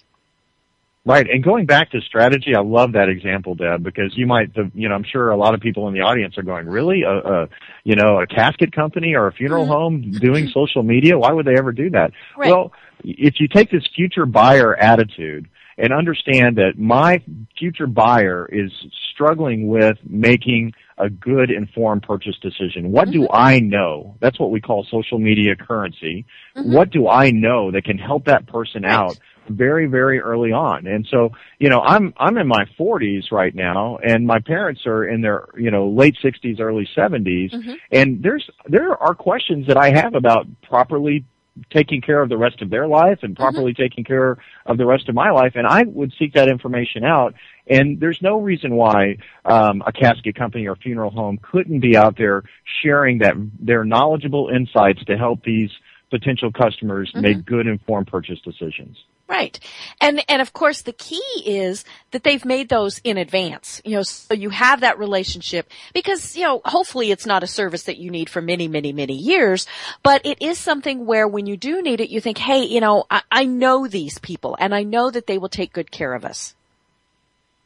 [1.06, 4.88] Right, and going back to strategy, I love that example, Deb, because you might, you
[4.88, 7.48] know, I'm sure a lot of people in the audience are going, really, a, a
[7.84, 9.72] you know, a casket company or a funeral mm-hmm.
[9.72, 11.16] home doing social media?
[11.16, 12.10] Why would they ever do that?
[12.36, 12.50] Right.
[12.50, 12.72] Well,
[13.04, 15.48] if you take this future buyer attitude
[15.78, 17.22] and understand that my
[17.56, 18.72] future buyer is
[19.12, 22.90] struggling with making a good informed purchase decision.
[22.90, 23.24] What mm-hmm.
[23.24, 24.16] do I know?
[24.20, 26.24] That's what we call social media currency.
[26.56, 26.72] Mm-hmm.
[26.72, 28.92] What do I know that can help that person right.
[28.92, 29.18] out
[29.48, 30.86] very, very early on?
[30.86, 35.04] And so, you know, I'm, I'm in my forties right now and my parents are
[35.04, 37.74] in their, you know, late sixties, early 70s mm-hmm.
[37.90, 41.24] And there's, there are questions that I have about properly
[41.70, 43.42] taking care of the rest of their life and mm-hmm.
[43.42, 43.82] properly mm-hmm.
[43.82, 45.52] taking care of the rest of my life.
[45.54, 47.34] And I would seek that information out.
[47.66, 52.16] And there's no reason why um, a casket company or funeral home couldn't be out
[52.16, 52.42] there
[52.82, 55.70] sharing that their knowledgeable insights to help these
[56.10, 57.22] potential customers mm-hmm.
[57.22, 58.96] make good informed purchase decisions.
[59.28, 59.58] Right.
[60.00, 64.02] And, and of course the key is that they've made those in advance, you know,
[64.02, 68.10] so you have that relationship because, you know, hopefully it's not a service that you
[68.10, 69.66] need for many, many, many years,
[70.04, 73.04] but it is something where when you do need it, you think, hey, you know,
[73.10, 76.24] I, I know these people and I know that they will take good care of
[76.24, 76.54] us.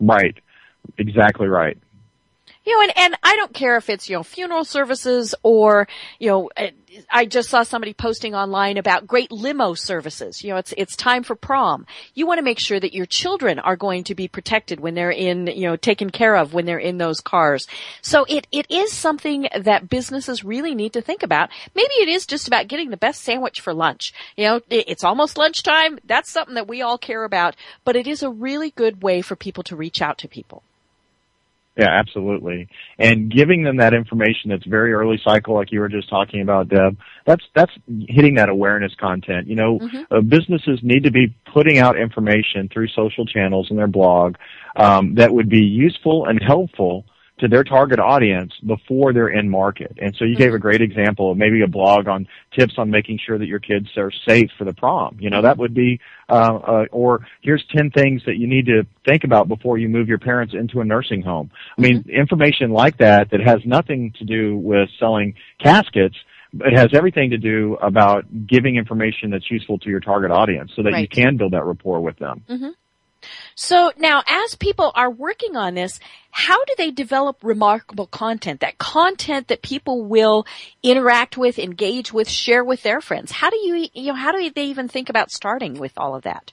[0.01, 0.37] Right.
[0.97, 1.77] Exactly right.
[2.71, 5.89] You know, and, and I don't care if it's, you know, funeral services or,
[6.21, 6.69] you know, uh,
[7.11, 10.45] I just saw somebody posting online about great limo services.
[10.45, 11.85] You know, it's, it's time for prom.
[12.15, 15.11] You want to make sure that your children are going to be protected when they're
[15.11, 17.67] in, you know, taken care of when they're in those cars.
[18.03, 21.51] So it, it is something that businesses really need to think about.
[21.75, 24.15] Maybe it is just about getting the best sandwich for lunch.
[24.37, 25.99] You know, it's almost lunchtime.
[26.05, 29.35] That's something that we all care about, but it is a really good way for
[29.35, 30.63] people to reach out to people.
[31.77, 32.69] Yeah, absolutely.
[32.99, 36.69] And giving them that information that's very early cycle, like you were just talking about,
[36.69, 39.47] Deb, that's that's hitting that awareness content.
[39.47, 40.15] You know, mm-hmm.
[40.15, 44.35] uh, businesses need to be putting out information through social channels and their blog
[44.75, 47.05] um, that would be useful and helpful
[47.41, 49.99] to their target audience before they're in market.
[50.01, 50.63] And so you gave a mm-hmm.
[50.63, 54.13] great example of maybe a blog on tips on making sure that your kids are
[54.29, 55.17] safe for the prom.
[55.19, 58.85] You know, that would be, uh, uh, or here's 10 things that you need to
[59.07, 61.51] think about before you move your parents into a nursing home.
[61.77, 62.11] I mean, mm-hmm.
[62.11, 66.17] information like that that has nothing to do with selling caskets,
[66.53, 70.83] it has everything to do about giving information that's useful to your target audience so
[70.83, 71.03] that right.
[71.03, 72.43] you can build that rapport with them.
[72.49, 72.71] Mm-hmm.
[73.63, 76.01] So now as people are working on this,
[76.31, 78.61] how do they develop remarkable content?
[78.61, 80.47] That content that people will
[80.83, 83.31] interact with, engage with, share with their friends.
[83.31, 86.23] How do you, you know, how do they even think about starting with all of
[86.23, 86.53] that?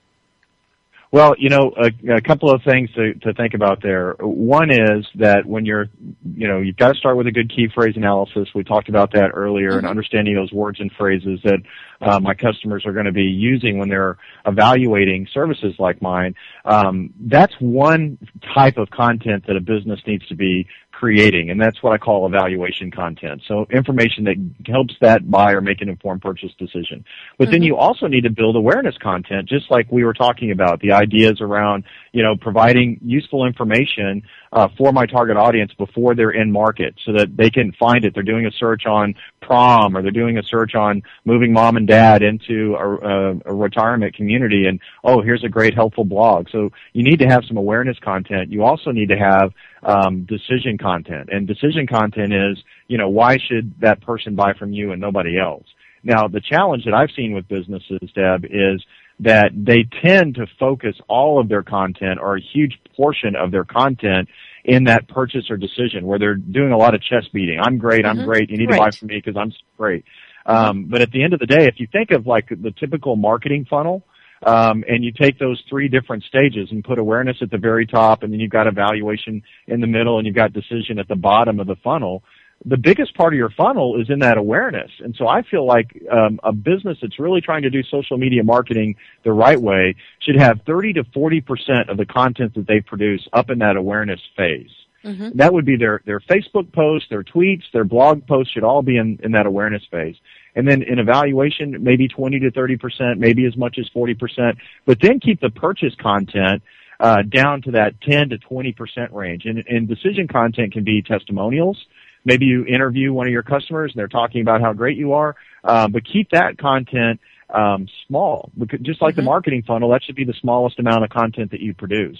[1.11, 4.15] Well, you know, a, a couple of things to, to think about there.
[4.19, 5.87] One is that when you're,
[6.35, 8.49] you know, you've got to start with a good key phrase analysis.
[8.53, 9.79] We talked about that earlier mm-hmm.
[9.79, 11.59] and understanding those words and phrases that
[12.01, 16.35] uh, my customers are going to be using when they're evaluating services like mine.
[16.65, 18.17] Um, that's one
[18.53, 22.25] type of content that a business needs to be creating, and that's what I call
[22.25, 23.43] evaluation content.
[23.47, 27.05] So information that helps that buyer make an informed purchase decision.
[27.37, 27.51] But mm-hmm.
[27.51, 30.93] then you also need to build awareness content, just like we were talking about, the
[30.93, 31.83] ideas around,
[32.13, 37.11] you know, providing useful information uh, for my target audience before they're in market so
[37.13, 38.15] that they can find it.
[38.15, 39.13] They're doing a search on
[39.47, 43.53] prom or they're doing a search on moving mom and dad into a, a, a
[43.53, 46.49] retirement community and, oh, here's a great helpful blog.
[46.51, 48.51] So you need to have some awareness content.
[48.51, 51.29] You also need to have um, decision content.
[51.31, 55.39] And decision content is, you know, why should that person buy from you and nobody
[55.39, 55.65] else?
[56.03, 58.83] Now, the challenge that I've seen with businesses, Deb, is
[59.19, 63.65] that they tend to focus all of their content or a huge portion of their
[63.65, 64.29] content
[64.67, 67.57] in that purchase or decision where they're doing a lot of chest beating.
[67.59, 68.05] I'm great.
[68.05, 68.25] I'm mm-hmm.
[68.25, 68.49] great.
[68.49, 68.77] You need right.
[68.77, 70.03] to buy from me because I'm great.
[70.45, 73.15] Um, but at the end of the day, if you think of like the typical
[73.15, 74.03] marketing funnel,
[74.45, 78.21] um, and you take those three different stages and put awareness at the very top,
[78.21, 81.59] and then you've got evaluation in the middle, and you've got decision at the bottom
[81.59, 82.23] of the funnel
[82.65, 84.91] the biggest part of your funnel is in that awareness.
[84.99, 88.43] And so I feel like um, a business that's really trying to do social media
[88.43, 92.81] marketing the right way should have 30 to 40 percent of the content that they
[92.81, 94.71] produce up in that awareness phase.
[95.03, 95.37] Mm-hmm.
[95.37, 98.97] That would be their their Facebook posts, their tweets, their blog posts should all be
[98.97, 100.15] in, in that awareness phase.
[100.55, 104.57] And then in evaluation, maybe 20 to 30 percent, maybe as much as 40 percent.
[104.85, 106.63] But then keep the purchase content
[106.99, 109.45] uh, down to that 10 to 20 percent range.
[109.45, 111.77] And, and decision content can be testimonials
[112.25, 115.35] maybe you interview one of your customers and they're talking about how great you are,
[115.63, 118.51] uh, but keep that content um, small.
[118.81, 119.21] Just like mm-hmm.
[119.21, 122.19] the marketing funnel, that should be the smallest amount of content that you produce.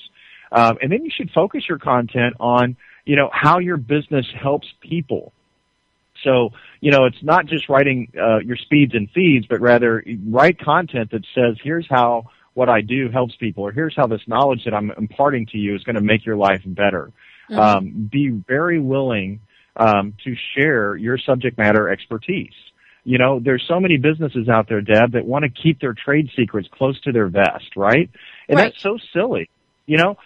[0.52, 4.68] Um, and then you should focus your content on, you know, how your business helps
[4.82, 5.34] people.
[6.24, 10.60] So, you know, it's not just writing uh, your speeds and feeds, but rather write
[10.60, 14.64] content that says, here's how what I do helps people, or here's how this knowledge
[14.66, 17.12] that I'm imparting to you is going to make your life better.
[17.52, 17.60] Mm-hmm.
[17.60, 19.42] Um, be very willing
[19.78, 22.54] um, to share your subject matter expertise.
[23.04, 26.30] You know, there's so many businesses out there, Deb, that want to keep their trade
[26.36, 28.10] secrets close to their vest, right?
[28.50, 28.74] And right.
[28.74, 29.50] that's so silly.
[29.86, 30.18] You know,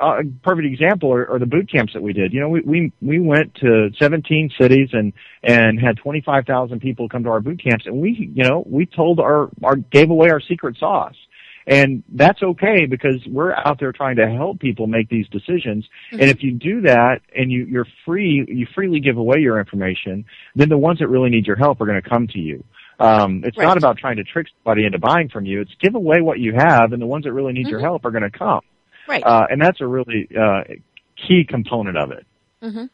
[0.00, 2.32] a perfect example are, are the boot camps that we did.
[2.32, 5.12] You know, we we we went to 17 cities and
[5.42, 9.18] and had 25,000 people come to our boot camps, and we you know we told
[9.18, 11.16] our our gave away our secret sauce.
[11.66, 15.84] And that's okay because we're out there trying to help people make these decisions.
[16.12, 16.20] Mm-hmm.
[16.20, 20.24] And if you do that and you, you're free, you freely give away your information,
[20.54, 22.62] then the ones that really need your help are going to come to you.
[23.00, 23.64] Um, it's right.
[23.64, 25.60] not about trying to trick somebody into buying from you.
[25.60, 27.70] It's give away what you have, and the ones that really need mm-hmm.
[27.70, 28.62] your help are going to come.
[29.08, 29.22] Right.
[29.24, 30.62] Uh, and that's a really uh,
[31.16, 32.26] key component of it.
[32.62, 32.84] Mm-hmm.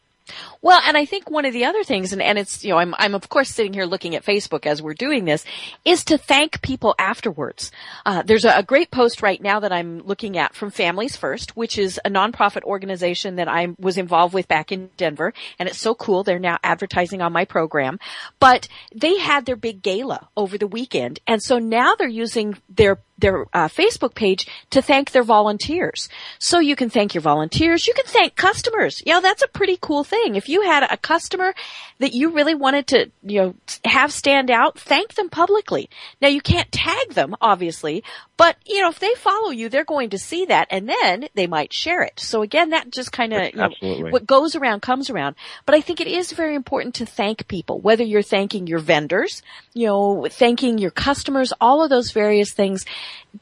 [0.61, 2.95] Well, and I think one of the other things, and, and it's, you know, I'm,
[2.97, 5.43] I'm of course sitting here looking at Facebook as we're doing this,
[5.83, 7.71] is to thank people afterwards.
[8.05, 11.57] Uh, there's a, a, great post right now that I'm looking at from Families First,
[11.57, 15.79] which is a nonprofit organization that I was involved with back in Denver, and it's
[15.79, 16.23] so cool.
[16.23, 17.99] They're now advertising on my program,
[18.39, 22.99] but they had their big gala over the weekend, and so now they're using their
[23.17, 26.09] their uh, Facebook page to thank their volunteers.
[26.39, 27.87] So you can thank your volunteers.
[27.87, 29.01] You can thank customers.
[29.05, 30.35] Yeah, that's a pretty cool thing.
[30.35, 31.53] If you had a customer
[31.99, 33.55] that you really wanted to, you know,
[33.85, 35.89] have stand out, thank them publicly.
[36.21, 38.03] Now you can't tag them, obviously,
[38.35, 41.47] but you know, if they follow you, they're going to see that and then they
[41.47, 42.19] might share it.
[42.19, 45.35] So again, that just kind of, you know, what goes around comes around.
[45.65, 49.43] But I think it is very important to thank people, whether you're thanking your vendors,
[49.73, 52.85] you know, thanking your customers, all of those various things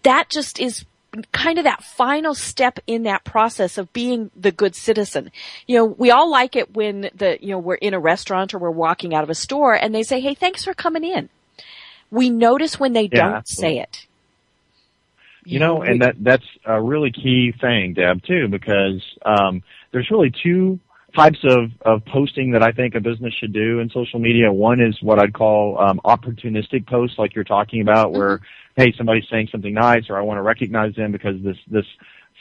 [0.03, 0.86] that just is
[1.32, 5.32] kind of that final step in that process of being the good citizen.
[5.68, 8.59] You know, we all like it when the, you know, we're in a restaurant or
[8.59, 11.30] we're walking out of a store and they say, Hey, thanks for coming in.
[12.09, 13.76] We notice when they yeah, don't absolutely.
[13.76, 14.07] say it.
[15.43, 19.64] You, you know, know, and that, that's a really key thing, Deb, too, because, um,
[19.91, 20.80] there's really two
[21.16, 24.53] types of, of posting that I think a business should do in social media.
[24.53, 28.45] One is what I'd call um, opportunistic posts, like you're talking about, where mm-hmm
[28.76, 31.86] hey, somebody's saying something nice, or I want to recognize them because this this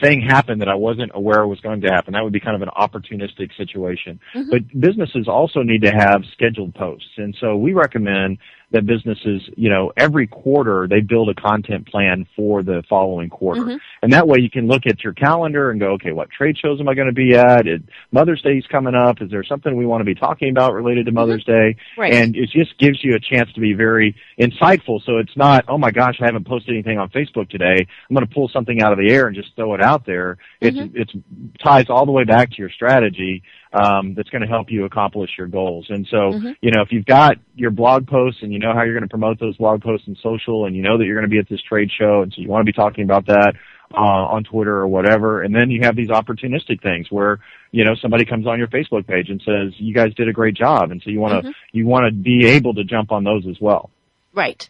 [0.00, 2.14] thing happened that I wasn't aware was going to happen.
[2.14, 4.18] That would be kind of an opportunistic situation.
[4.34, 4.50] Mm-hmm.
[4.50, 8.38] But businesses also need to have scheduled posts, and so we recommend
[8.72, 13.62] that businesses, you know, every quarter they build a content plan for the following quarter.
[13.62, 13.76] Mm-hmm.
[14.02, 16.80] And that way you can look at your calendar and go, okay, what trade shows
[16.80, 17.66] am I going to be at?
[17.66, 19.20] It, Mother's Day is coming up.
[19.20, 21.74] Is there something we want to be talking about related to Mother's mm-hmm.
[21.74, 21.82] Day?
[21.98, 22.14] Right.
[22.14, 25.04] And it just gives you a chance to be very insightful.
[25.04, 27.76] So it's not, oh my gosh, I haven't posted anything on Facebook today.
[28.08, 30.38] I'm going to pull something out of the air and just throw it out there.
[30.62, 30.96] Mm-hmm.
[30.96, 31.24] It's, it's
[31.62, 33.42] ties all the way back to your strategy
[33.72, 35.86] um, that's going to help you accomplish your goals.
[35.88, 36.50] And so, mm-hmm.
[36.60, 39.08] you know, if you've got your blog posts and you know how you're going to
[39.08, 41.48] promote those blog posts in social and you know that you're going to be at
[41.48, 43.54] this trade show and so you want to be talking about that
[43.94, 47.40] uh, on Twitter or whatever, and then you have these opportunistic things where
[47.72, 50.54] you know somebody comes on your Facebook page and says you guys did a great
[50.54, 51.76] job, and so you want to mm-hmm.
[51.76, 53.90] you want to be able to jump on those as well.
[54.32, 54.68] Right.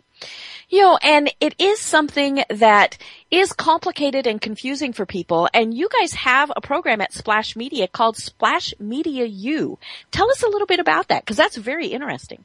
[0.70, 2.96] You know, and it is something that
[3.30, 5.48] is complicated and confusing for people.
[5.52, 9.78] And you guys have a program at Splash Media called Splash Media U.
[10.12, 12.44] Tell us a little bit about that because that's very interesting.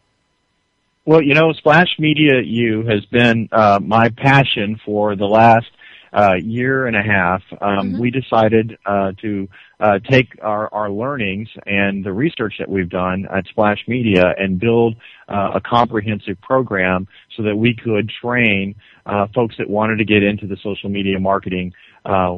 [1.05, 5.67] Well, you know, Splash Media U has been uh, my passion for the last
[6.15, 7.41] uh, year and a half.
[7.61, 7.99] Um, mm-hmm.
[7.99, 9.49] We decided uh, to
[9.79, 14.57] uh, take our, our learnings and the research that we've done at Splash Media and
[14.57, 14.95] build
[15.27, 20.23] uh, a comprehensive program so that we could train uh, folks that wanted to get
[20.23, 21.73] into the social media marketing
[22.05, 22.37] uh,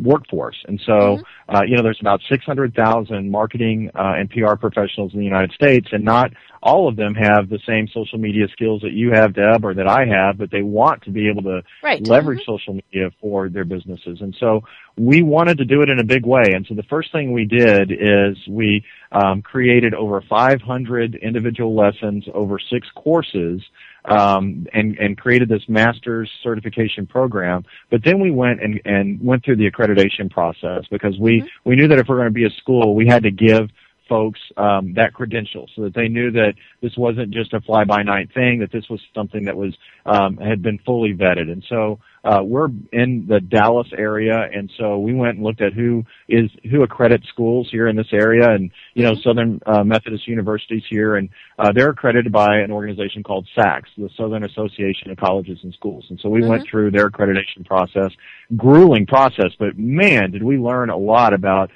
[0.00, 0.56] workforce.
[0.66, 1.56] And so, mm-hmm.
[1.56, 5.88] uh, you know, there's about 600,000 marketing uh, and PR professionals in the United States,
[5.92, 6.32] and not
[6.62, 9.88] all of them have the same social media skills that you have, Deb, or that
[9.88, 12.06] I have, but they want to be able to right.
[12.06, 12.52] leverage mm-hmm.
[12.52, 14.20] social media for their businesses.
[14.20, 14.62] And so
[14.96, 16.52] we wanted to do it in a big way.
[16.54, 22.26] And so the first thing we did is we um, created over 500 individual lessons
[22.32, 23.62] over six courses
[24.06, 27.64] um, and, and created this master's certification program.
[27.90, 31.68] But then we went and, and went through the accreditation process because we, mm-hmm.
[31.68, 33.68] we knew that if we're going to be a school, we had to give
[34.10, 38.02] folks um, that credential so that they knew that this wasn't just a fly by
[38.02, 39.72] night thing that this was something that was
[40.04, 41.50] um, had been fully vetted.
[41.50, 45.72] And so uh, we're in the Dallas area and so we went and looked at
[45.72, 50.26] who is who accredits schools here in this area and you know Southern uh, Methodist
[50.26, 51.14] universities here.
[51.14, 55.72] And uh, they're accredited by an organization called SACS the Southern Association of Colleges and
[55.72, 56.04] Schools.
[56.10, 56.50] And so we mm-hmm.
[56.50, 58.10] went through their accreditation process
[58.56, 59.52] grueling process.
[59.58, 61.70] But man did we learn a lot about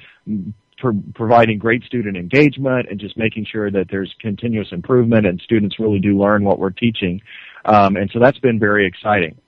[0.85, 5.79] pro- providing great student engagement and just making sure that there's continuous improvement and students
[5.79, 7.23] really do learn what we're teaching.
[7.65, 9.39] Um, and so that's been very exciting.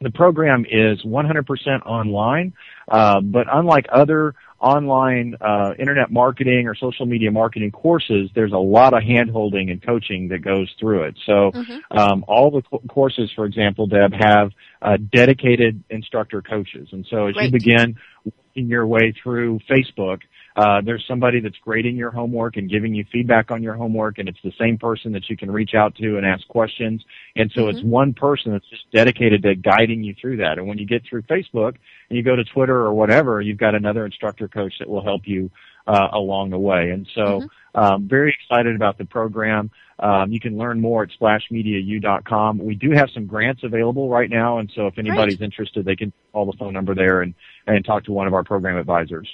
[0.00, 2.52] The program is 100% online,
[2.86, 8.58] uh, but unlike other online uh, internet marketing or social media marketing courses, there's a
[8.58, 11.18] lot of handholding and coaching that goes through it.
[11.26, 11.98] So mm-hmm.
[11.98, 16.88] um, all the co- courses, for example, Deb, have uh, dedicated instructor coaches.
[16.92, 20.20] And so as you begin working your way through Facebook,
[20.58, 24.28] uh, there's somebody that's grading your homework and giving you feedback on your homework, and
[24.28, 27.00] it's the same person that you can reach out to and ask questions.
[27.36, 27.76] And so mm-hmm.
[27.76, 30.58] it's one person that's just dedicated to guiding you through that.
[30.58, 31.76] And when you get through Facebook
[32.08, 35.22] and you go to Twitter or whatever, you've got another instructor coach that will help
[35.26, 35.48] you
[35.86, 36.90] uh, along the way.
[36.90, 37.80] And so, mm-hmm.
[37.80, 39.70] um, very excited about the program.
[40.00, 42.58] Um, you can learn more at splashmediau.com.
[42.58, 46.12] We do have some grants available right now, and so if anybody's interested, they can
[46.32, 47.34] call the phone number there and,
[47.68, 49.28] and talk to one of our program advisors.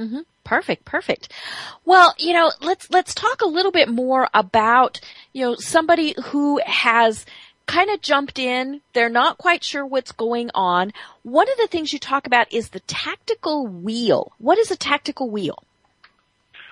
[0.00, 0.20] Mm-hmm.
[0.44, 1.32] Perfect, perfect.
[1.84, 5.00] Well, you know, let's let's talk a little bit more about
[5.34, 7.26] you know somebody who has
[7.66, 8.80] kind of jumped in.
[8.94, 10.92] They're not quite sure what's going on.
[11.22, 14.32] One of the things you talk about is the tactical wheel.
[14.38, 15.62] What is a tactical wheel?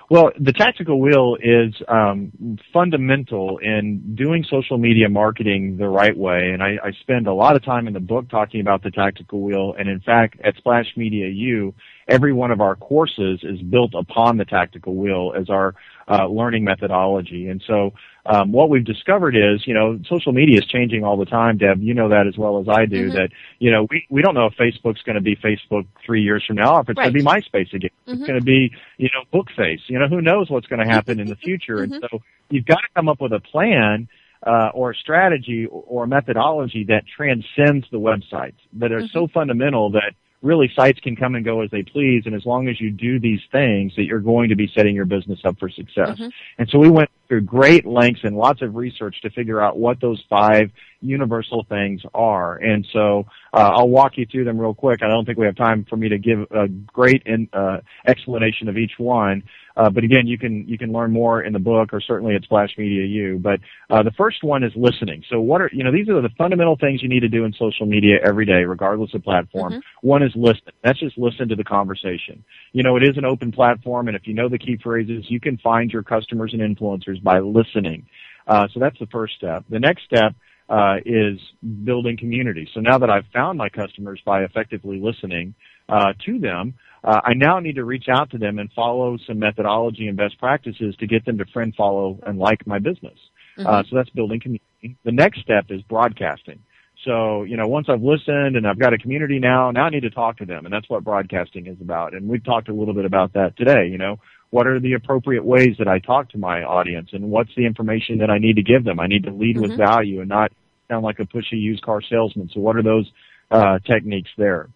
[0.09, 6.49] Well, the tactical wheel is um, fundamental in doing social media marketing the right way,
[6.51, 9.41] and I, I, spend a lot of time in the book talking about the tactical
[9.41, 9.75] wheel.
[9.77, 11.75] And in fact, at Splash Media U,
[12.09, 15.75] every one of our courses is built upon the tactical wheel as our
[16.09, 17.47] uh, learning methodology.
[17.47, 17.93] And so
[18.25, 21.81] um, what we've discovered is, you know, social media is changing all the time, Deb.
[21.81, 23.07] You know that as well as I do.
[23.07, 23.15] Mm-hmm.
[23.15, 23.29] That
[23.59, 26.57] you know, we we don't know if Facebook's going to be Facebook three years from
[26.57, 27.13] now, if it's right.
[27.13, 27.91] going to be MySpace again.
[28.07, 28.13] Mm-hmm.
[28.13, 29.81] It's going to be, you know, Bookface.
[29.87, 31.77] You know, who knows what's going to happen in the future?
[31.77, 31.93] Mm-hmm.
[31.93, 34.07] And so you've got to come up with a plan.
[34.41, 39.33] Uh, or a strategy or a methodology that transcends the websites that are so mm-hmm.
[39.33, 42.79] fundamental that really sites can come and go as they please and as long as
[42.79, 46.17] you do these things that you're going to be setting your business up for success.
[46.17, 46.27] Mm-hmm.
[46.57, 50.01] And so we went through great lengths and lots of research to figure out what
[50.01, 52.57] those five universal things are.
[52.57, 55.01] And so uh, I'll walk you through them real quick.
[55.01, 58.67] I don't think we have time for me to give a great in, uh, explanation
[58.67, 59.43] of each one.
[59.77, 62.43] Uh, but again, you can you can learn more in the book or certainly at
[62.43, 63.39] Splash Media U.
[63.41, 65.23] But uh, the first one is listening.
[65.29, 67.53] So what are you know these are the fundamental things you need to do in
[67.53, 69.73] social media every day, regardless of platform.
[69.73, 70.07] Mm-hmm.
[70.07, 70.73] One is listen.
[70.83, 72.43] That's just listen to the conversation.
[72.73, 75.39] You know, it is an open platform, and if you know the key phrases, you
[75.39, 78.07] can find your customers and influencers by listening.
[78.47, 79.63] Uh, so that's the first step.
[79.69, 80.33] The next step
[80.69, 81.39] uh, is
[81.83, 82.67] building community.
[82.73, 85.55] So now that I've found my customers by effectively listening
[85.87, 89.39] uh, to them, uh, I now need to reach out to them and follow some
[89.39, 93.17] methodology and best practices to get them to friend, follow, and like my business.
[93.57, 93.67] Mm-hmm.
[93.67, 94.97] Uh, so that's building community.
[95.03, 96.59] The next step is broadcasting.
[97.05, 100.01] So, you know, once I've listened and I've got a community now, now I need
[100.01, 100.65] to talk to them.
[100.65, 102.13] And that's what broadcasting is about.
[102.13, 103.87] And we've talked a little bit about that today.
[103.87, 104.17] You know,
[104.51, 108.17] what are the appropriate ways that I talk to my audience and what's the information
[108.19, 108.99] that I need to give them?
[108.99, 109.69] I need to lead mm-hmm.
[109.69, 110.51] with value and not
[110.89, 112.49] sound like a pushy used car salesman.
[112.53, 113.09] So what are those,
[113.51, 114.69] uh, techniques there?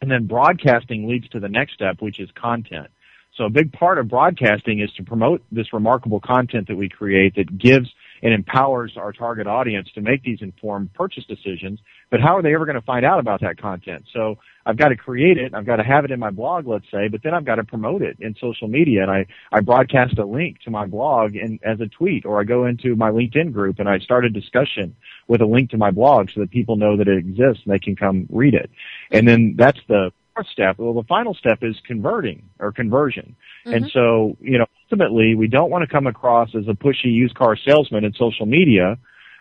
[0.00, 2.88] And then broadcasting leads to the next step, which is content.
[3.36, 7.36] So a big part of broadcasting is to promote this remarkable content that we create
[7.36, 7.88] that gives
[8.22, 11.80] and empowers our target audience to make these informed purchase decisions.
[12.10, 14.06] But how are they ever going to find out about that content?
[14.12, 15.54] So I've got to create it.
[15.54, 17.64] I've got to have it in my blog, let's say, but then I've got to
[17.64, 19.02] promote it in social media.
[19.02, 22.44] And I, I broadcast a link to my blog in, as a tweet, or I
[22.44, 24.96] go into my LinkedIn group and I start a discussion
[25.28, 27.78] with a link to my blog so that people know that it exists and they
[27.78, 28.70] can come read it.
[29.10, 30.78] And then that's the fourth step.
[30.78, 33.36] Well, the final step is converting or conversion.
[33.64, 33.76] Mm-hmm.
[33.76, 37.34] And so, you know, ultimately we don't want to come across as a pushy used
[37.34, 38.98] car salesman in social media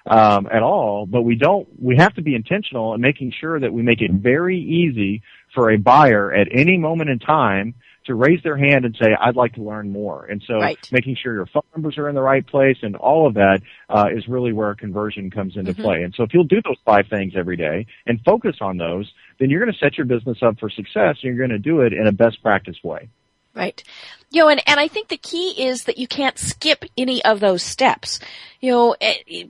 [0.10, 1.68] um, at all, but we don't.
[1.80, 5.22] We have to be intentional in making sure that we make it very easy
[5.54, 9.36] for a buyer at any moment in time to raise their hand and say, "I'd
[9.36, 10.80] like to learn more." And so, right.
[10.92, 14.08] making sure your phone numbers are in the right place and all of that uh,
[14.12, 15.84] is really where conversion comes into mm-hmm.
[15.84, 16.02] play.
[16.02, 19.52] And so, if you'll do those five things every day and focus on those, then
[19.52, 21.18] you're going to set your business up for success.
[21.22, 23.10] and You're going to do it in a best practice way.
[23.54, 23.84] Right.
[24.32, 27.40] You know, and, and I think the key is that you can't skip any of
[27.40, 28.20] those steps.
[28.62, 29.44] You know, eh,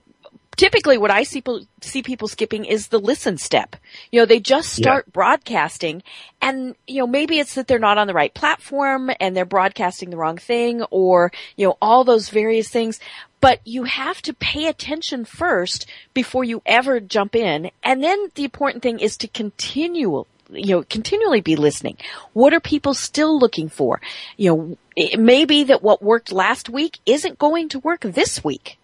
[0.60, 3.76] typically what I see people, see people skipping is the listen step.
[4.12, 5.12] You know, they just start yeah.
[5.12, 6.02] broadcasting
[6.42, 10.10] and, you know, maybe it's that they're not on the right platform and they're broadcasting
[10.10, 13.00] the wrong thing or, you know, all those various things.
[13.40, 17.70] But you have to pay attention first before you ever jump in.
[17.82, 21.96] And then the important thing is to continue you know, continually be listening.
[22.32, 24.00] What are people still looking for?
[24.36, 28.42] You know, it may be that what worked last week isn't going to work this
[28.42, 28.76] week.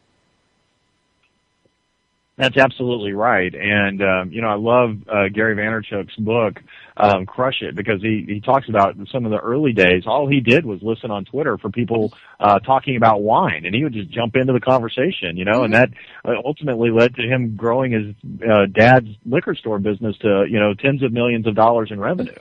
[2.38, 3.54] That's absolutely right.
[3.54, 6.62] And, um, you know, I love uh, Gary Vaynerchuk's book,
[6.98, 10.02] um, Crush It, because he, he talks about some of the early days.
[10.06, 13.84] All he did was listen on Twitter for people uh, talking about wine, and he
[13.84, 15.64] would just jump into the conversation, you know, mm-hmm.
[15.64, 15.90] and that
[16.26, 18.14] uh, ultimately led to him growing his
[18.46, 22.34] uh, dad's liquor store business to, you know, tens of millions of dollars in revenue.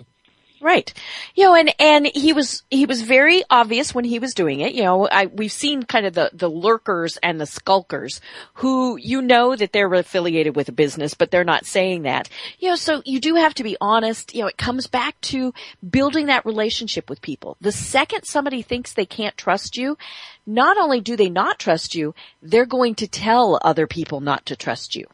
[0.65, 0.91] Right.
[1.35, 4.73] You know, and, and he was, he was very obvious when he was doing it.
[4.73, 8.19] You know, I, we've seen kind of the, the lurkers and the skulkers
[8.55, 12.29] who you know that they're affiliated with a business, but they're not saying that.
[12.57, 14.33] You know, so you do have to be honest.
[14.33, 15.53] You know, it comes back to
[15.87, 17.57] building that relationship with people.
[17.61, 19.99] The second somebody thinks they can't trust you,
[20.47, 24.55] not only do they not trust you, they're going to tell other people not to
[24.55, 25.05] trust you.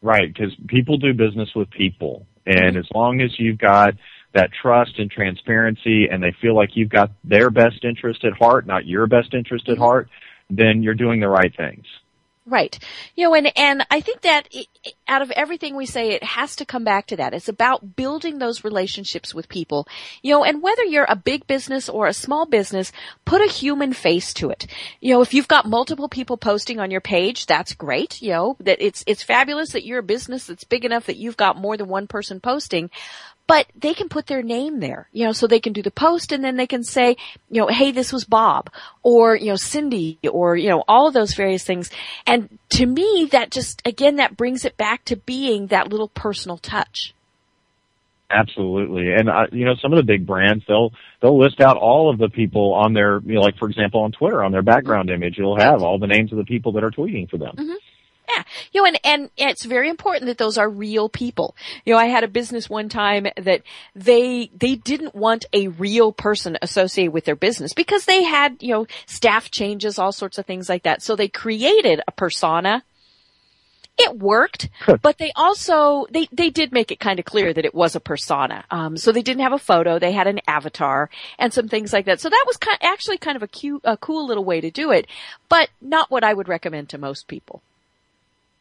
[0.00, 2.24] Right, because people do business with people.
[2.46, 2.78] And mm-hmm.
[2.78, 3.92] as long as you've got
[4.38, 8.66] that trust and transparency and they feel like you've got their best interest at heart,
[8.66, 9.82] not your best interest at mm-hmm.
[9.82, 10.08] heart,
[10.48, 11.84] then you're doing the right things.
[12.48, 12.78] Right.
[13.14, 14.68] You know, and, and I think that it,
[15.06, 17.34] out of everything we say, it has to come back to that.
[17.34, 19.86] It's about building those relationships with people.
[20.22, 22.90] You know, and whether you're a big business or a small business,
[23.26, 24.66] put a human face to it.
[25.00, 28.22] You know, if you've got multiple people posting on your page, that's great.
[28.22, 31.36] You know, that it's, it's fabulous that you're a business that's big enough that you've
[31.36, 32.88] got more than one person posting
[33.48, 36.32] but they can put their name there, you know, so they can do the post
[36.32, 37.16] and then they can say,
[37.50, 38.70] you know, hey, this was Bob
[39.02, 41.90] or, you know, Cindy or, you know, all of those various things.
[42.26, 46.58] And to me, that just, again, that brings it back to being that little personal
[46.58, 47.14] touch.
[48.30, 50.92] Absolutely, and uh, you know some of the big brands they'll
[51.22, 54.12] they'll list out all of the people on their you know like for example on
[54.12, 56.90] Twitter on their background image it'll have all the names of the people that are
[56.90, 57.54] tweeting for them.
[57.56, 57.72] Mm-hmm.
[58.28, 58.42] Yeah.
[58.72, 61.56] You know, and, and it's very important that those are real people.
[61.84, 63.62] You know, I had a business one time that
[63.94, 68.74] they, they didn't want a real person associated with their business because they had, you
[68.74, 71.02] know, staff changes, all sorts of things like that.
[71.02, 72.82] So they created a persona.
[74.00, 74.68] It worked,
[75.02, 78.00] but they also, they, they did make it kind of clear that it was a
[78.00, 78.64] persona.
[78.70, 82.04] Um, so they didn't have a photo, they had an avatar and some things like
[82.04, 82.20] that.
[82.20, 84.92] So that was kind, actually kind of a cute, a cool little way to do
[84.92, 85.08] it,
[85.48, 87.60] but not what I would recommend to most people.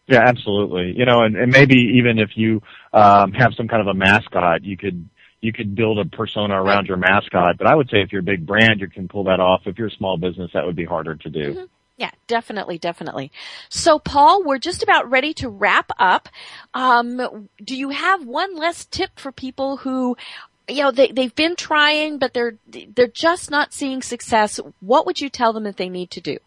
[0.08, 0.94] Yeah, absolutely.
[0.96, 2.62] You know, and, and maybe even if you
[2.94, 5.10] um, have some kind of a mascot, you could
[5.42, 7.58] you could build a persona around your mascot.
[7.58, 9.62] But I would say if you're a big brand, you can pull that off.
[9.66, 11.54] If you're a small business, that would be harder to do.
[11.54, 11.66] Mm-hmm.
[11.98, 13.32] Yeah, definitely, definitely.
[13.70, 16.30] So, Paul, we're just about ready to wrap up.
[16.76, 20.16] Um, do you have one last tip for people who,
[20.68, 24.60] you know, they they've been trying, but they're they're just not seeing success?
[24.80, 26.38] What would you tell them that they need to do?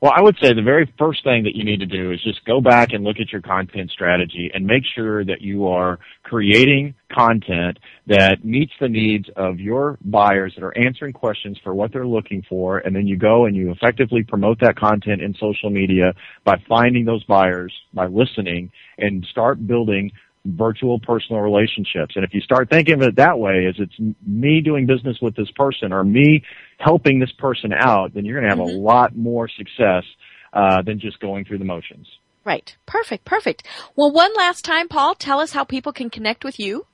[0.00, 2.44] Well, I would say the very first thing that you need to do is just
[2.44, 6.94] go back and look at your content strategy and make sure that you are creating
[7.12, 12.06] content that meets the needs of your buyers that are answering questions for what they're
[12.06, 12.78] looking for.
[12.78, 17.04] And then you go and you effectively promote that content in social media by finding
[17.04, 20.12] those buyers, by listening and start building
[20.44, 22.14] virtual personal relationships.
[22.14, 23.94] And if you start thinking of it that way, as it's
[24.24, 26.44] me doing business with this person or me
[26.78, 28.78] helping this person out, then you're going to have mm-hmm.
[28.78, 30.04] a lot more success
[30.52, 32.06] uh, than just going through the motions.
[32.44, 32.76] Right.
[32.86, 33.24] Perfect.
[33.24, 33.66] Perfect.
[33.94, 36.86] Well, one last time, Paul, tell us how people can connect with you.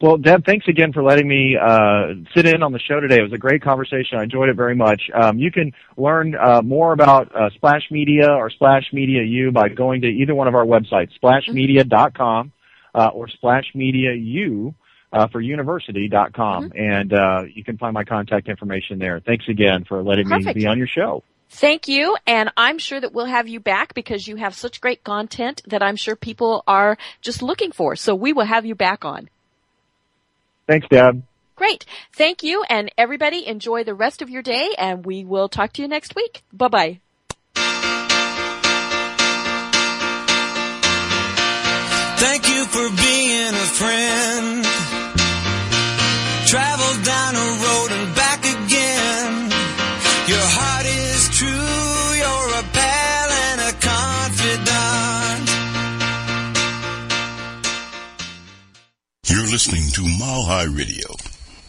[0.00, 3.20] Well, Deb, thanks again for letting me uh, sit in on the show today.
[3.20, 4.18] It was a great conversation.
[4.18, 5.00] I enjoyed it very much.
[5.14, 9.68] Um, you can learn uh, more about uh, Splash Media or Splash Media U by
[9.68, 12.52] going to either one of our websites, splashmedia.com
[12.94, 14.74] uh, or splashmediau
[15.14, 16.70] uh, for university.com.
[16.70, 16.78] Mm-hmm.
[16.78, 19.20] And uh, you can find my contact information there.
[19.20, 20.56] Thanks again for letting Perfect.
[20.56, 21.22] me be on your show.
[21.50, 25.04] Thank you, and I'm sure that we'll have you back because you have such great
[25.04, 27.94] content that I'm sure people are just looking for.
[27.94, 29.28] So we will have you back on.
[30.66, 31.22] Thanks, Deb.
[31.54, 31.84] Great.
[32.12, 35.82] Thank you, and everybody enjoy the rest of your day, and we will talk to
[35.82, 36.42] you next week.
[36.52, 37.00] Bye bye.
[42.16, 44.83] Thank you for being a friend.
[47.04, 49.50] Travel down a road and back again.
[50.26, 55.50] Your heart is true, you're a pal and a confidant.
[59.26, 61.08] You're listening to Mile High Radio.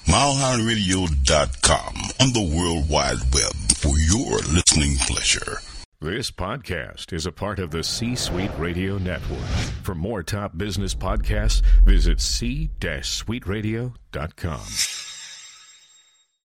[0.06, 5.60] MileHighRadio.com on the World Wide Web for your listening pleasure.
[6.00, 9.40] This podcast is a part of the C Suite Radio Network.
[9.84, 15.15] For more top business podcasts, visit c-suiteradio.com.